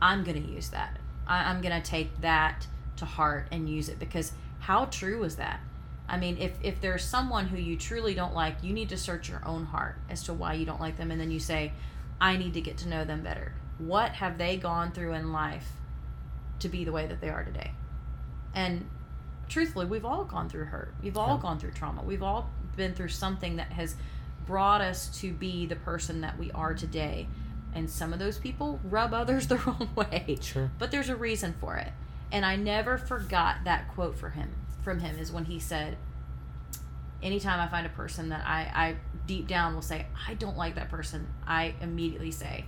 [0.03, 4.33] i'm gonna use that I, i'm gonna take that to heart and use it because
[4.61, 5.61] how true is that
[6.09, 9.29] I mean, if, if there's someone who you truly don't like, you need to search
[9.29, 11.11] your own heart as to why you don't like them.
[11.11, 11.73] And then you say,
[12.21, 13.55] I need to get to know them better.
[13.79, 15.67] What have they gone through in life
[16.61, 17.73] to be the way that they are today?
[18.55, 18.89] And
[19.49, 20.95] truthfully, we've all gone through hurt.
[21.03, 21.43] We've all Yeah.
[21.43, 22.05] gone through trauma.
[22.05, 23.97] We've all been through something that has
[24.47, 27.27] brought us to be the person that we are today.
[27.75, 30.71] And some of those people rub others the wrong way Sure.
[30.79, 31.89] but there's a reason for it
[32.33, 34.51] and i never forgot that quote for him
[34.83, 35.97] from him is when he said
[37.23, 40.75] anytime i find a person that i i deep down will say i don't like
[40.75, 42.65] that person i immediately say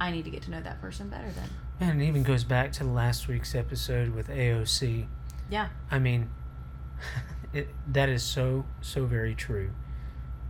[0.00, 1.48] i need to get to know that person better then
[1.90, 5.06] And it even goes back to last week's episode with AOC.
[5.50, 6.28] yeah I mean,
[7.52, 9.70] it, that is so so very true.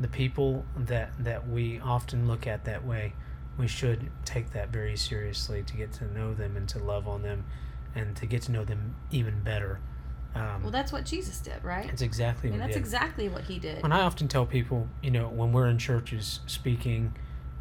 [0.02, 3.14] The people that that we often look at that way,
[3.56, 7.22] we should take that very seriously to get to know them and to love on
[7.22, 7.44] them,
[7.94, 9.78] and to get to know them even better.
[10.34, 12.86] Um, well that's what jesus did right it's exactly i mean what that's he did.
[12.86, 16.40] exactly what he did And I often tell people, you know, when we're in churches
[16.46, 17.12] speaking,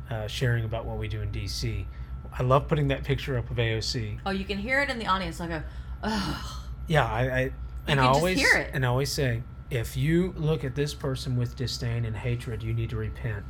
[0.09, 1.83] uh, sharing about what we do in DC,
[2.31, 4.19] I love putting that picture up of AOC.
[4.25, 5.61] oh you can hear it in the audience i go
[6.03, 6.45] Ugh.
[6.87, 7.51] Yeah, I, I
[7.87, 8.71] and I always hear it.
[8.73, 12.73] and I always say, if you look at this person with disdain and hatred, you
[12.73, 13.43] need to repent.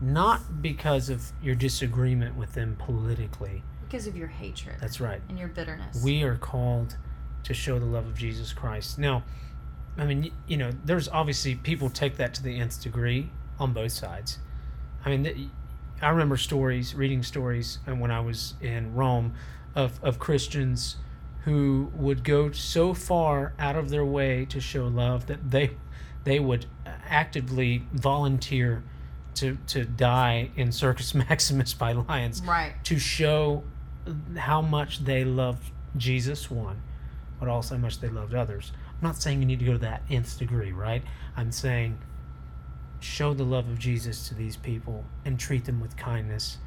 [0.00, 3.64] Not because of your disagreement with them politically.
[3.82, 5.20] because of your hatred That's right.
[5.30, 6.96] and your bitterness We are called
[7.44, 8.98] to show the love of Jesus Christ.
[8.98, 9.24] Now,
[9.96, 13.92] I mean, you know, there's obviously people take that to the nth degree on both
[13.92, 14.38] sides.
[15.04, 15.50] I mean,
[16.02, 19.34] I remember stories, reading stories, and when I was in Rome,
[19.74, 20.96] of of Christians
[21.44, 25.70] who would go so far out of their way to show love that they
[26.24, 26.66] they would
[27.08, 28.82] actively volunteer
[29.34, 33.62] to to die in Circus Maximus by lions right to show
[34.36, 36.82] how much they loved Jesus, one,
[37.38, 38.72] but also how much they loved others.
[38.86, 41.02] I'm not saying you need to go to that nth degree, right?
[41.36, 41.98] I'm saying
[43.00, 46.58] show the love of Jesus to these people and treat them with kindness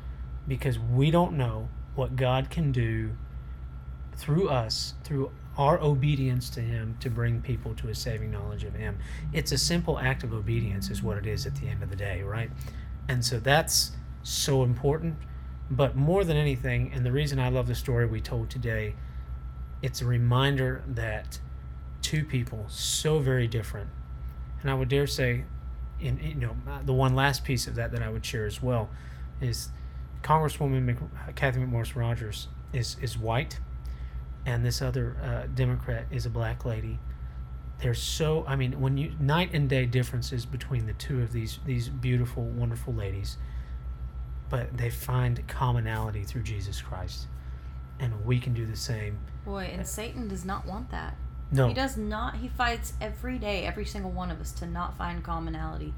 [0.48, 3.12] because we don't know what God can do
[4.22, 8.76] through us, through our obedience to Him to bring people to a saving knowledge of
[8.76, 9.00] Him.
[9.34, 11.96] It's a simple act of obedience, is what it is at the end of the
[11.96, 12.52] day, right?
[13.10, 13.92] And so that's
[14.24, 15.16] so important.
[15.72, 18.94] But more than anything, and the reason I love the story we told today,
[19.82, 21.40] it's a reminder that
[22.04, 23.90] two people so very different,
[24.62, 25.46] and I would dare say,
[26.00, 26.56] in you know
[26.86, 28.90] the one last piece of that that I would share as well,
[29.40, 29.70] is
[30.24, 30.98] Congresswoman Mc,
[31.36, 33.60] Cathy McMorris Rodgers is is white,
[34.46, 37.00] and this other uh, Democrat is a black lady.
[37.80, 41.60] They're so I mean when you night and day differences between the two of these
[41.66, 43.38] these beautiful wonderful ladies,
[44.50, 47.28] but they find commonality through Jesus Christ,
[48.00, 49.18] and we can do the same.
[49.46, 51.16] boy and satan does not want that
[51.52, 51.68] No.
[51.68, 52.38] He does not.
[52.38, 55.94] He fights every day, every single one of us, to not find commonality.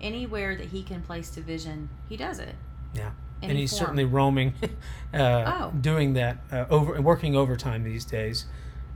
[0.00, 2.54] Anywhere that he can place division, he does it.
[2.94, 3.10] Yeah.
[3.42, 3.80] And he's form.
[3.80, 4.54] certainly roaming,
[5.14, 5.72] uh, Oh.
[5.80, 8.46] doing that uh, over working overtime these days.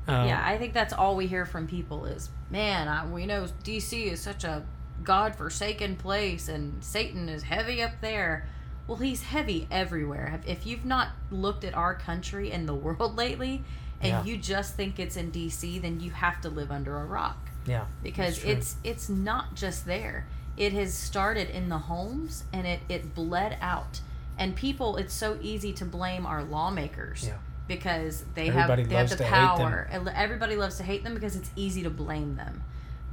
[0.09, 3.47] Um, yeah, I think that's all we hear from people is, man, I, we know
[3.65, 4.65] DC is such a
[5.05, 8.49] god-forsaken place, and Satan is heavy up there.
[8.89, 10.41] Well, he's heavy everywhere.
[10.47, 13.63] If you've not looked at our country and the world lately,
[14.01, 14.25] and Yeah.
[14.25, 17.37] you just think it's in DC, then you have to live under a rock.
[17.65, 17.85] yeah.
[18.03, 20.27] because it's it's not just there
[20.57, 24.01] it has started in the homes and it it bled out
[24.39, 27.37] and people it's so easy to blame our lawmakers Yeah.
[27.69, 29.71] because they Everybody have they have the to hate them.
[29.71, 32.63] power everybody loves to hate them because it's easy to blame them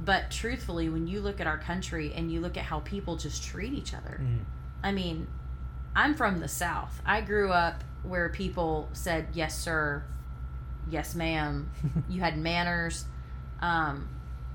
[0.02, 3.42] but truthfully when you look at our country and you look at how people just
[3.44, 4.38] treat each other Mm.
[4.82, 5.26] i mean
[5.94, 10.02] i'm from the south i grew up where people said yes sir
[10.90, 11.70] yes ma'am
[12.08, 13.04] you had manners
[13.60, 14.08] um,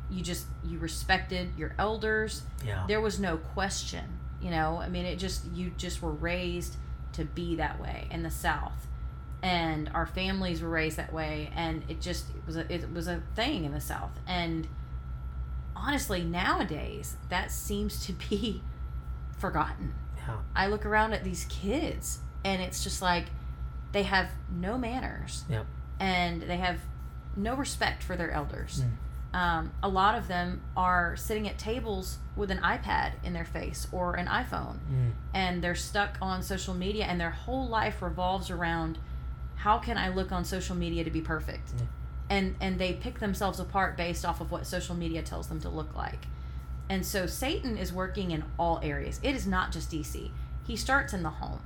[0.10, 2.86] you just you respected your elders yeah.
[2.88, 4.04] there was no question
[4.46, 6.76] you know i mean it just you just were raised
[7.14, 8.86] to be that way in the south
[9.42, 13.08] and our families were raised that way and it just it was a, it was
[13.08, 14.68] a thing in the south and
[15.76, 18.62] honestly nowadays that seems to be
[19.38, 20.38] forgotten Yeah.
[20.56, 23.26] i look around at these kids and it's just like
[23.92, 25.66] they have no manners Yep.
[26.00, 26.80] and they have
[27.36, 28.92] no respect for their elders Mm.
[29.36, 33.86] Um, a lot of them are sitting at tables with an ipad in their face
[33.92, 34.78] or an iphone.
[34.90, 35.12] Mm.
[35.34, 38.98] and they're stuck on social media and their whole life revolves around
[39.58, 41.74] how can i look on social media to be perfect?
[41.78, 41.84] Yeah.
[42.30, 45.70] and and they pick themselves apart based off of what social media tells them to
[45.70, 46.28] look like.
[46.88, 49.20] And so satan is working in all areas.
[49.22, 50.32] It is not just dc
[50.66, 51.60] he starts in the home.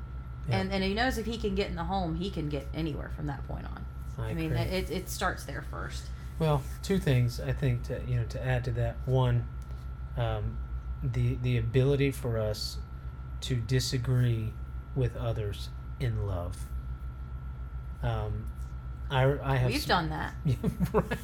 [0.49, 0.57] Yeah.
[0.57, 3.11] and and he knows if he can get in the home he can get anywhere
[3.15, 3.85] from that point on.
[4.17, 6.05] I, i, mean it, it starts there first
[6.39, 8.95] Well, two things I think to you know to add to that.
[9.05, 9.45] One,
[10.17, 10.57] um,
[11.03, 12.77] the the ability for us
[13.41, 14.53] to disagree
[14.95, 16.57] with others in love.
[18.01, 18.45] Um,
[19.11, 20.33] I I have we've some- done that
[20.93, 21.17] right,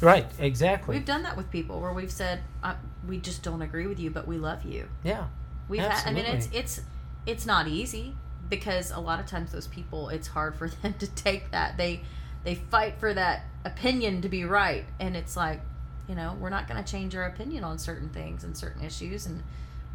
[0.00, 0.96] right, exactly.
[0.96, 2.74] We've done that with people where we've said uh,
[3.06, 4.88] we just don't agree with you, but we love you.
[5.02, 5.26] yeah,
[5.68, 6.06] We've had.
[6.06, 6.80] I mean, it's it's
[7.26, 8.14] it's not easy
[8.48, 11.76] because a lot of times those people, it's hard for them to take that.
[11.76, 12.02] They
[12.44, 15.60] they fight for that opinion to be right, and it's like,
[16.08, 19.26] you know, we're not going to change our opinion on certain things and certain issues
[19.26, 19.42] and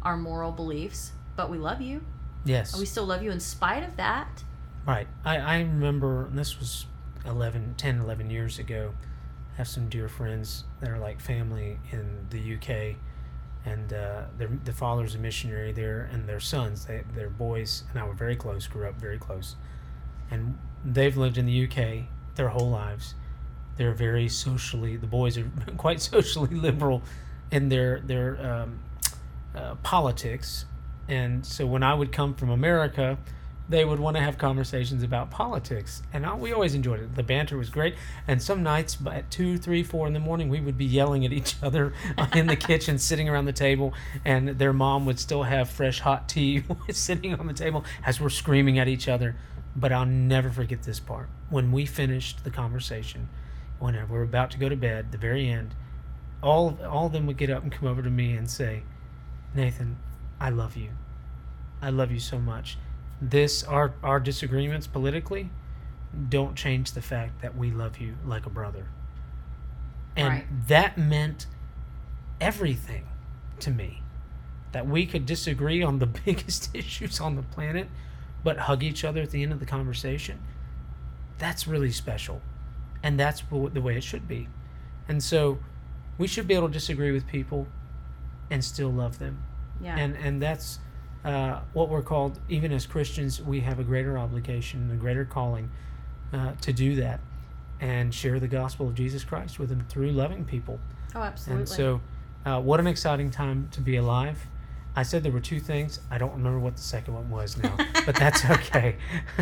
[0.02, 2.02] our moral beliefs, but we love you.
[2.44, 4.42] yes, And we still love you in spite of that.
[4.86, 5.06] Right.
[5.24, 6.86] I, I remember, and this was
[7.24, 8.92] 11, 10, 11 years ago.
[9.52, 12.96] I have some dear friends that are like family in the UK,
[13.64, 18.00] and uh, their, the father's a missionary there, and their sons, they, their boys, and
[18.00, 19.54] I were very close, grew up very close.
[20.30, 22.06] And they've lived in the UK
[22.40, 23.14] their whole lives.
[23.76, 27.02] They're very socially, the boys are quite socially liberal
[27.50, 28.78] in their, their um,
[29.54, 30.64] uh, politics.
[31.06, 33.18] And so when I would come from America,
[33.68, 37.14] they would want to have conversations about politics, and I, we always enjoyed it.
[37.14, 37.94] The banter was great,
[38.26, 41.32] and some nights at two, three, four in the morning, we would be yelling at
[41.32, 41.92] each other
[42.34, 46.28] in the kitchen, sitting around the table, and their mom would still have fresh hot
[46.28, 49.36] tea sitting on the table as we're screaming at each other.
[49.76, 51.28] But I'll never forget this part.
[51.48, 53.28] When we finished the conversation,
[53.78, 55.74] when we were about to go to bed, the very end,
[56.42, 58.82] all all of them would get up and come over to me and say,
[59.54, 59.98] "Nathan,
[60.40, 60.90] I love you.
[61.80, 62.78] I love you so much."
[63.22, 65.50] this our our disagreements politically
[66.30, 68.86] don't change the fact that we love you like a brother
[70.16, 70.68] and Right.
[70.68, 71.46] that meant
[72.40, 73.06] everything
[73.58, 74.02] to me
[74.72, 77.88] that we could disagree on the biggest issues on the planet
[78.42, 80.38] but hug each other at the end of the conversation
[81.40, 82.40] that's really special.
[83.02, 84.46] And that's the way it should be.
[85.08, 85.58] And so
[86.18, 87.66] we should be able to disagree with people
[88.50, 89.42] and still love them.
[89.82, 89.96] Yeah.
[89.96, 90.78] and and that's
[91.24, 95.24] uh, what we're called even as christians we have a greater obligation and a greater
[95.24, 95.70] calling
[96.34, 97.20] uh, to do that
[97.80, 100.78] and share the gospel of jesus christ with them through loving people.
[101.14, 101.60] Oh, absolutely.
[101.60, 102.00] and so
[102.44, 104.46] uh, what an exciting time to be alive
[104.96, 107.76] i said there were two things i don't remember what the second one was now
[108.06, 108.96] but that's okay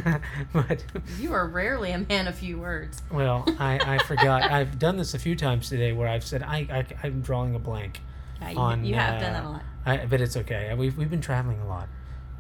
[0.53, 0.85] but
[1.19, 3.03] you are rarely a man of few words.
[3.11, 6.59] well I, I forgot i've done this a few times today where i've said i,
[6.71, 8.01] I i'm drawing a blank
[8.41, 9.63] Yeah, you, on you have done uh, that a lot.
[9.87, 10.75] I, but it's okay.
[10.77, 11.89] We've, we've been traveling a lot,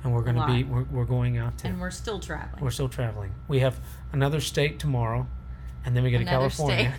[0.04, 2.62] and we're going to be we're, we're going out to And we're still traveling.
[2.62, 3.32] we're still traveling.
[3.48, 3.80] We have
[4.12, 5.26] another state tomorrow,
[5.84, 6.94] and then we go to Another California,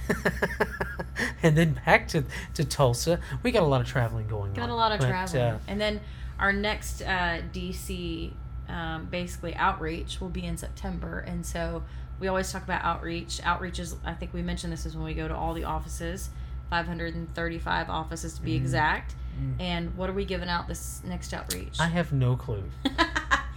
[1.44, 2.24] and then back to
[2.56, 3.20] to Tulsa.
[3.44, 4.56] We got a lot of traveling going on.
[4.56, 5.42] Got a lot of But, traveling.
[5.42, 6.02] uh, and then
[6.40, 8.32] our next uh, DC
[8.68, 11.84] um, basically outreach will be in September, and so
[12.20, 13.40] we always talk about outreach.
[13.44, 16.30] Outreach is, I think we mentioned this is when we go to all the offices,
[16.70, 18.58] 535 offices to be Mhm.
[18.62, 19.16] exact.
[19.42, 19.54] Mm.
[19.62, 21.80] And what are we giving out this next outreach?
[21.80, 22.64] I have no clue.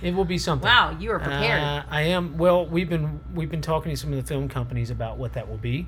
[0.02, 0.66] It will be something.
[0.66, 1.62] wow, you are prepared.
[1.62, 2.36] Uh, I am.
[2.36, 5.48] Well, we've been we've been talking to some of the film companies about what that
[5.48, 5.86] will be,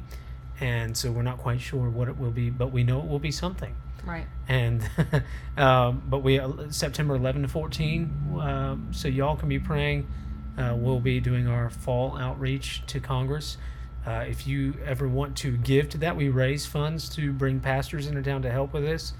[0.60, 3.18] and so we're not quite sure what it will be, but we know it will
[3.18, 3.74] be something.
[4.06, 4.26] right.
[4.48, 4.88] And
[5.56, 8.38] um, but we uh, September 11 to 14.
[8.40, 10.06] Um, so y'all can be praying.
[10.56, 13.56] Uh, we'll be doing our fall outreach to Congress.
[14.06, 18.06] Uh, if you ever want to give to that, we raise funds to bring pastors
[18.06, 19.14] into town to help with this.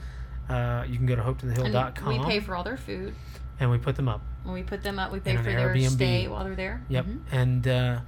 [0.48, 3.14] Uh, you can go to And hopetothehill.com we pay for all their food.
[3.60, 4.20] And we put them up.
[4.42, 5.90] When we put them up, we pay for their Airbnb.
[5.90, 6.82] stay while they're there.
[6.88, 7.06] Yep.
[7.06, 7.20] Mhm.
[7.32, 8.00] And uh,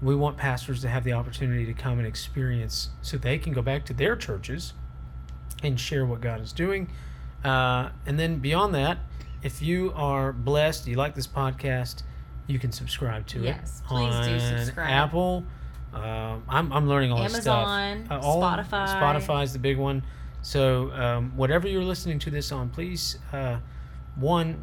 [0.00, 3.62] we want pastors to have the opportunity to come and experience so they can go
[3.62, 4.72] back to their churches
[5.62, 6.88] and share what God is doing.
[7.44, 8.98] Uh, and then beyond that,
[9.42, 12.02] if you are blessed, you like this podcast,
[12.46, 13.44] you can subscribe to it.
[13.44, 14.90] Yes, it please do on subscribe.
[14.90, 15.44] Apple.
[15.92, 17.68] Um, I'm, I'm learning all this stuff.
[17.68, 18.86] Amazon, Uh, all- Spotify.
[18.88, 20.02] Spotify's the big one.
[20.42, 23.58] So um, whatever you're listening to this on, please uh,
[24.16, 24.56] one uh,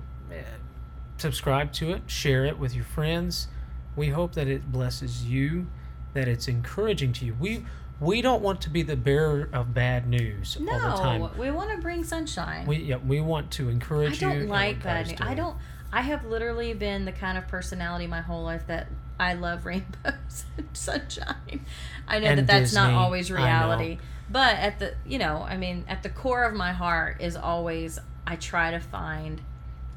[1.18, 3.48] subscribe to it, share it with your friends.
[3.96, 5.68] We hope that it blesses you,
[6.14, 7.36] that it's encouraging to you.
[7.40, 7.66] We
[8.00, 11.22] we don't want to be the bearer of bad news all the time.
[11.22, 12.66] No, we want to bring sunshine.
[12.66, 14.28] We yeah, we want to encourage you.
[14.28, 15.20] I don't what like bad news.
[15.22, 15.56] I don't.
[15.94, 18.88] I have literally been the kind of personality my whole life that
[19.20, 21.66] I love rainbows and sunshine.
[22.08, 25.86] I know And that that's not always reality, but at the you know, I mean,
[25.88, 29.42] at the core of my heart is always I try to find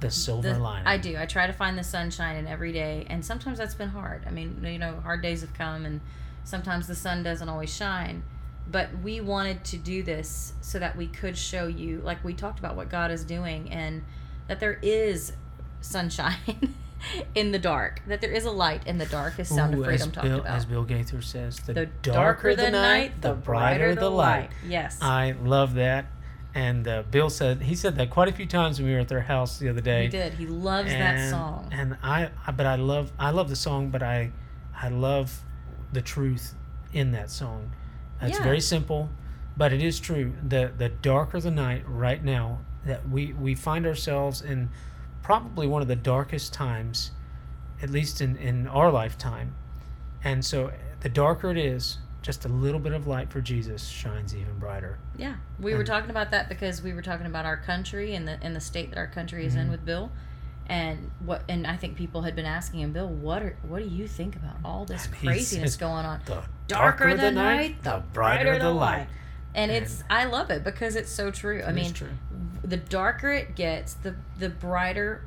[0.05, 0.87] the silver the, lining.
[0.87, 1.17] I do.
[1.17, 4.25] I try to find the sunshine in every day, and sometimes that's been hard.
[4.27, 6.01] I mean, you know, hard days have come, and
[6.45, 8.23] sometimes the sun doesn't always shine.
[8.71, 12.59] But we wanted to do this so that we could show you, like we talked
[12.59, 14.05] about, what God is doing, and
[14.47, 15.33] that there is
[15.81, 16.75] sunshine
[17.35, 18.03] in the dark.
[18.07, 20.41] That there is a light in the dark, as Sound Ooh, of Freedom talked Bill,
[20.41, 20.55] about.
[20.55, 24.51] As Bill Gaither says, the, the darker, the night, the brighter the light.
[24.67, 24.99] Yes.
[25.01, 26.07] I love that.
[26.55, 29.09] And uh, Bill said he said that quite a few times when we were at
[29.09, 30.05] their house the other day.
[30.05, 30.35] he did.
[30.35, 31.69] He loves and, that song.
[31.73, 34.31] And I, I, but I love, I love the song, but I,
[34.81, 35.41] I love
[35.93, 36.55] the truth
[36.93, 37.73] in that song.
[38.23, 38.45] It's Yeah.
[38.45, 39.11] very simple,
[39.57, 40.33] but it is true.
[40.49, 44.69] The the darker the night right now that we we find ourselves in
[45.23, 47.11] probably one of the darkest times,
[47.83, 49.55] at least in in our lifetime,
[50.23, 54.35] and so the darker it is, just a little bit of light for Jesus shines
[54.35, 54.99] even brighter.
[55.19, 58.39] Yeah, we were talking about that because we were talking about our country and the
[58.43, 59.71] and the state that our country is in Mhm.
[59.73, 60.11] with Bill,
[60.67, 63.89] and what and I think people had been asking him, Bill, what are what do
[63.89, 66.21] you think about all this And craziness going on?
[66.25, 69.07] The Darker the night, the brighter the light.
[69.55, 71.63] And And- it's I love it because it's so true.
[71.65, 72.09] I mean, true.
[72.65, 75.21] the darker it gets, the the brighter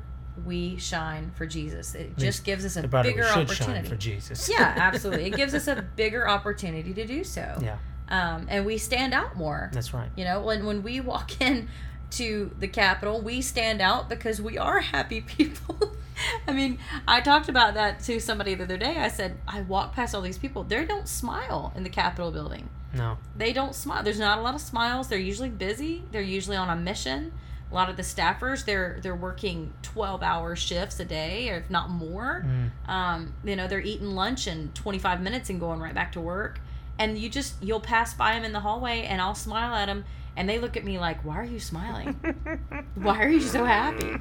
[0.44, 1.94] we shine for Jesus.
[1.94, 3.88] It just gives us a The brighter we bigger should shine opportunity.
[3.88, 4.48] for Jesus.
[4.48, 5.26] yeah, absolutely.
[5.26, 7.58] It gives us a bigger opportunity to do so.
[7.62, 7.78] yeah,
[8.08, 9.70] Um, and we stand out more.
[9.72, 10.10] that's right.
[10.16, 11.68] You know, when when we walk in
[12.12, 15.92] to the Capitol, we stand out because we are happy people.
[16.48, 18.96] I mean, I talked about that to somebody the other day.
[18.98, 20.64] I said, I walk past all these people.
[20.64, 22.70] They don't smile in the Capitol building.
[22.94, 24.02] No, They don't smile.
[24.02, 25.08] There's not a lot of smiles.
[25.08, 26.02] They're usually busy.
[26.10, 27.32] They're usually on a mission.
[27.70, 31.68] A lot of the staffers, they're they're working 12 hour shifts a day, or if
[31.68, 32.46] not more.
[32.46, 32.90] Mm.
[32.90, 36.60] Um, you know, they're eating lunch in 25 minutes and going right back to work.
[36.98, 40.04] And you just you'll pass by them in the hallway, and I'll smile at them,
[40.34, 42.14] and they look at me like, "Why are you smiling?
[42.94, 44.14] Why are you so happy?"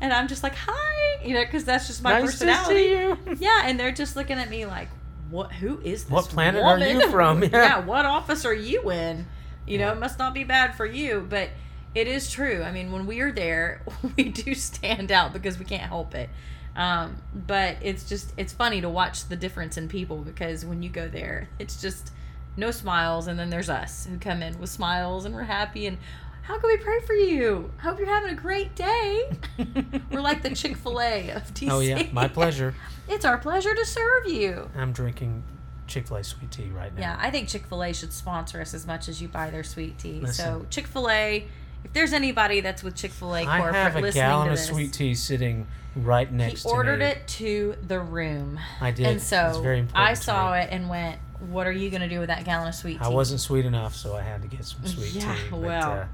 [0.00, 2.88] And I'm just like, "Hi," you know, because that's just my nice personality.
[2.88, 3.36] to see you.
[3.38, 4.88] Yeah, and they're just looking at me like,
[5.30, 5.52] "What?
[5.52, 6.10] Who is this?
[6.10, 7.84] What planet are you from?" yeah.
[7.84, 9.26] what office are you in?
[9.66, 11.50] You know, it must not be bad for you, but
[11.94, 12.62] it is true.
[12.62, 13.82] I mean, when we are there,
[14.16, 16.30] we do stand out because we can't help it.
[16.76, 20.88] Um, but it's just it's funny to watch the difference in people because when you
[20.88, 22.12] go there, it's just
[22.56, 25.98] no smiles, and then there's us who come in with smiles and we're happy and.
[26.42, 27.70] How can we pray for you?
[27.80, 29.30] Hope you're having a great day.
[30.10, 31.70] We're like the Chick Fil A of DC.
[31.70, 32.74] oh yeah, my pleasure.
[33.08, 34.68] It's our pleasure to serve you.
[34.74, 35.44] I'm drinking
[35.86, 37.00] Chick Fil A sweet tea right now.
[37.00, 39.62] Yeah, I think Chick fil A should sponsor us as much as you buy their
[39.62, 40.26] sweet tea.
[40.26, 41.46] So, Chick fil A,
[41.84, 44.52] if there's anybody that's with Chick fil A I corporate have a listening gallon to
[44.52, 45.66] of this, sweet tea sitting
[45.96, 46.72] right he next to me.
[46.74, 48.58] ordered it to the room.
[48.80, 49.06] I did.
[49.06, 52.08] And It's so very important I saw it and went, What are you going to
[52.08, 53.04] do with that gallon of sweet tea?
[53.04, 55.40] I wasn't sweet enough, so I had to get some sweet Yeah, tea.
[55.50, 56.04] but, well, uh,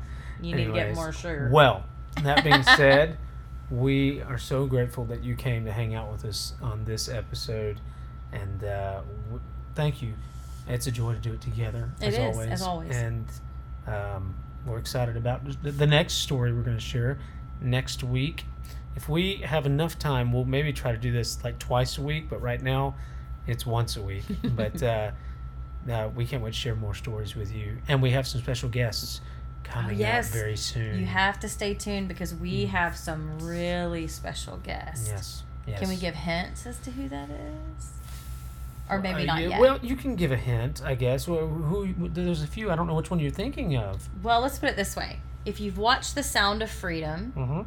[0.40, 1.48] You need to get more sugar.
[1.52, 1.84] Well,
[2.22, 3.18] that being said,
[3.70, 7.80] we are so grateful that you came to hang out with us on this episode,
[8.32, 9.40] and uh, w-
[9.74, 10.14] thank you.
[10.68, 11.90] It's a joy to do it together.
[12.00, 12.48] It as is, always.
[12.50, 12.96] as always.
[12.96, 13.26] And
[13.86, 14.34] um,
[14.66, 17.18] we're excited about the, next story we're going to share.
[17.60, 18.44] next week.
[18.96, 22.28] If we have enough time, we'll maybe try to do this like twice a week,
[22.28, 22.96] but right now
[23.46, 24.24] it's once a week.
[24.56, 25.10] but uh,
[25.90, 27.76] uh, we can't wait to share more stories with you.
[27.88, 29.20] And we have some special guests
[29.64, 30.28] coming yes.
[30.28, 30.98] out very soon.
[30.98, 35.08] You have to stay tuned because we have some really special guests.
[35.08, 35.12] Mm.
[35.12, 35.42] Yes.
[35.66, 35.80] Yes.
[35.80, 37.90] Can we give hints as to who that is?
[38.88, 39.60] Or maybe Uh, not yeah, yet.
[39.60, 41.26] Well, you can give a hint, I guess.
[41.26, 42.08] Well, who?
[42.08, 42.70] There's a few.
[42.70, 44.08] I don't know which one you're thinking of.
[44.22, 45.20] Well, let's put it this way.
[45.44, 47.62] If you've watched The Sound of Freedom, hmm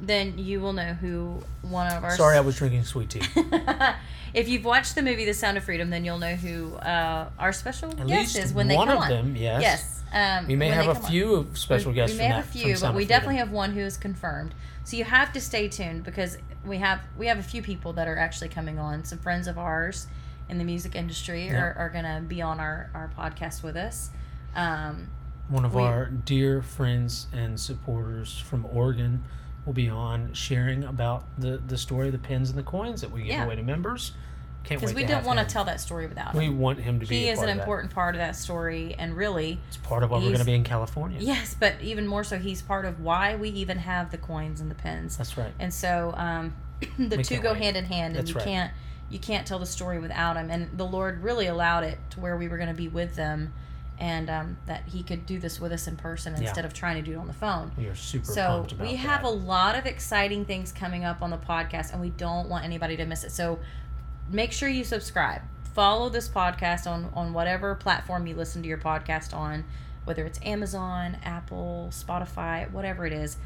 [0.00, 3.22] then you will know who one of our Sorry, I was drinking sweet tea.
[4.34, 7.52] if you've watched the movie The Sound of Freedom, then you'll know who uh, our
[7.52, 9.08] special At guest is when they one come of on.
[9.10, 9.62] them, yes.
[9.62, 10.02] Yes.
[10.12, 11.10] Um, We may have a come on.
[11.10, 12.14] few special we, guests.
[12.14, 14.54] We may have that, a few, but we definitely have one who is confirmed.
[14.84, 18.06] So you have to stay tuned because we have we have a few people that
[18.06, 19.04] are actually coming on.
[19.04, 20.06] Some friends of ours
[20.48, 21.60] in the music industry Yeah.
[21.60, 24.10] are, are going to be on our, our podcast with us.
[24.54, 25.08] Um,
[25.48, 29.24] One of we- our dear friends and supporters from Oregon
[29.64, 33.10] will be on sharing about the, the story of the pins and the coins that
[33.10, 33.44] we give Yeah.
[33.44, 34.12] away to members.
[34.62, 36.38] Can't because we don't want to tell that story without him.
[36.40, 37.20] We want him to be.
[37.20, 37.62] He a is part an of that.
[37.62, 40.54] important part of that story, and really, It's part of why we're going to be
[40.54, 41.18] in California.
[41.20, 44.68] yes, but even more so, he's part of why we even have the coins and
[44.68, 45.16] the pins.
[45.16, 45.52] That's right.
[45.60, 46.52] and so um,
[46.98, 47.62] the We two go wait.
[47.62, 48.44] hand in hand, and That's you right.
[48.44, 48.72] can't
[49.10, 50.50] you can't tell the story without him.
[50.50, 53.52] And the Lord really allowed it to where we were going to be with them,
[53.98, 56.42] and um, that He could do this with us in person Yeah.
[56.48, 57.72] instead of trying to do it on the phone.
[57.78, 61.38] We are super So we have a lot of exciting things coming up on the
[61.38, 63.32] podcast, and we don't want anybody to miss it.
[63.32, 63.58] So
[64.30, 65.42] make sure you subscribe.
[65.74, 69.64] Follow this podcast on on whatever platform you listen to your podcast on,
[70.04, 73.36] whether it's Amazon, Apple, Spotify, whatever it is.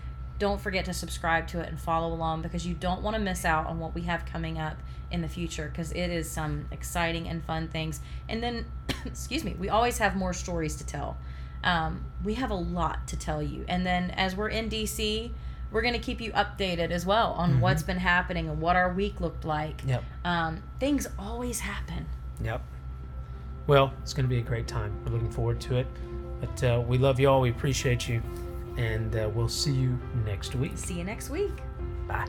[0.41, 3.45] Don't forget to subscribe to it and follow along because you don't want to miss
[3.45, 4.79] out on what we have coming up
[5.11, 8.01] in the future because it is some exciting and fun things.
[8.27, 8.65] And then,
[9.05, 11.19] excuse me, we always have more stories to tell.
[11.63, 13.67] Um, we have a lot to tell you.
[13.69, 15.31] And then as we're in DC,
[15.71, 17.61] we're going to keep you updated as well on Mhm.
[17.61, 19.83] what's been happening and what our week looked like.
[19.87, 20.03] Yep.
[20.25, 22.07] Um, things always happen.
[22.43, 22.63] Yep.
[23.67, 24.91] Well, it's going to be a great time.
[25.05, 25.87] We're looking forward to it.
[26.41, 27.43] But uh, we love you all.
[27.43, 28.23] We appreciate you
[28.77, 30.73] and uh, we'll see you next week.
[30.77, 31.53] See you next week.
[32.09, 32.27] Bye.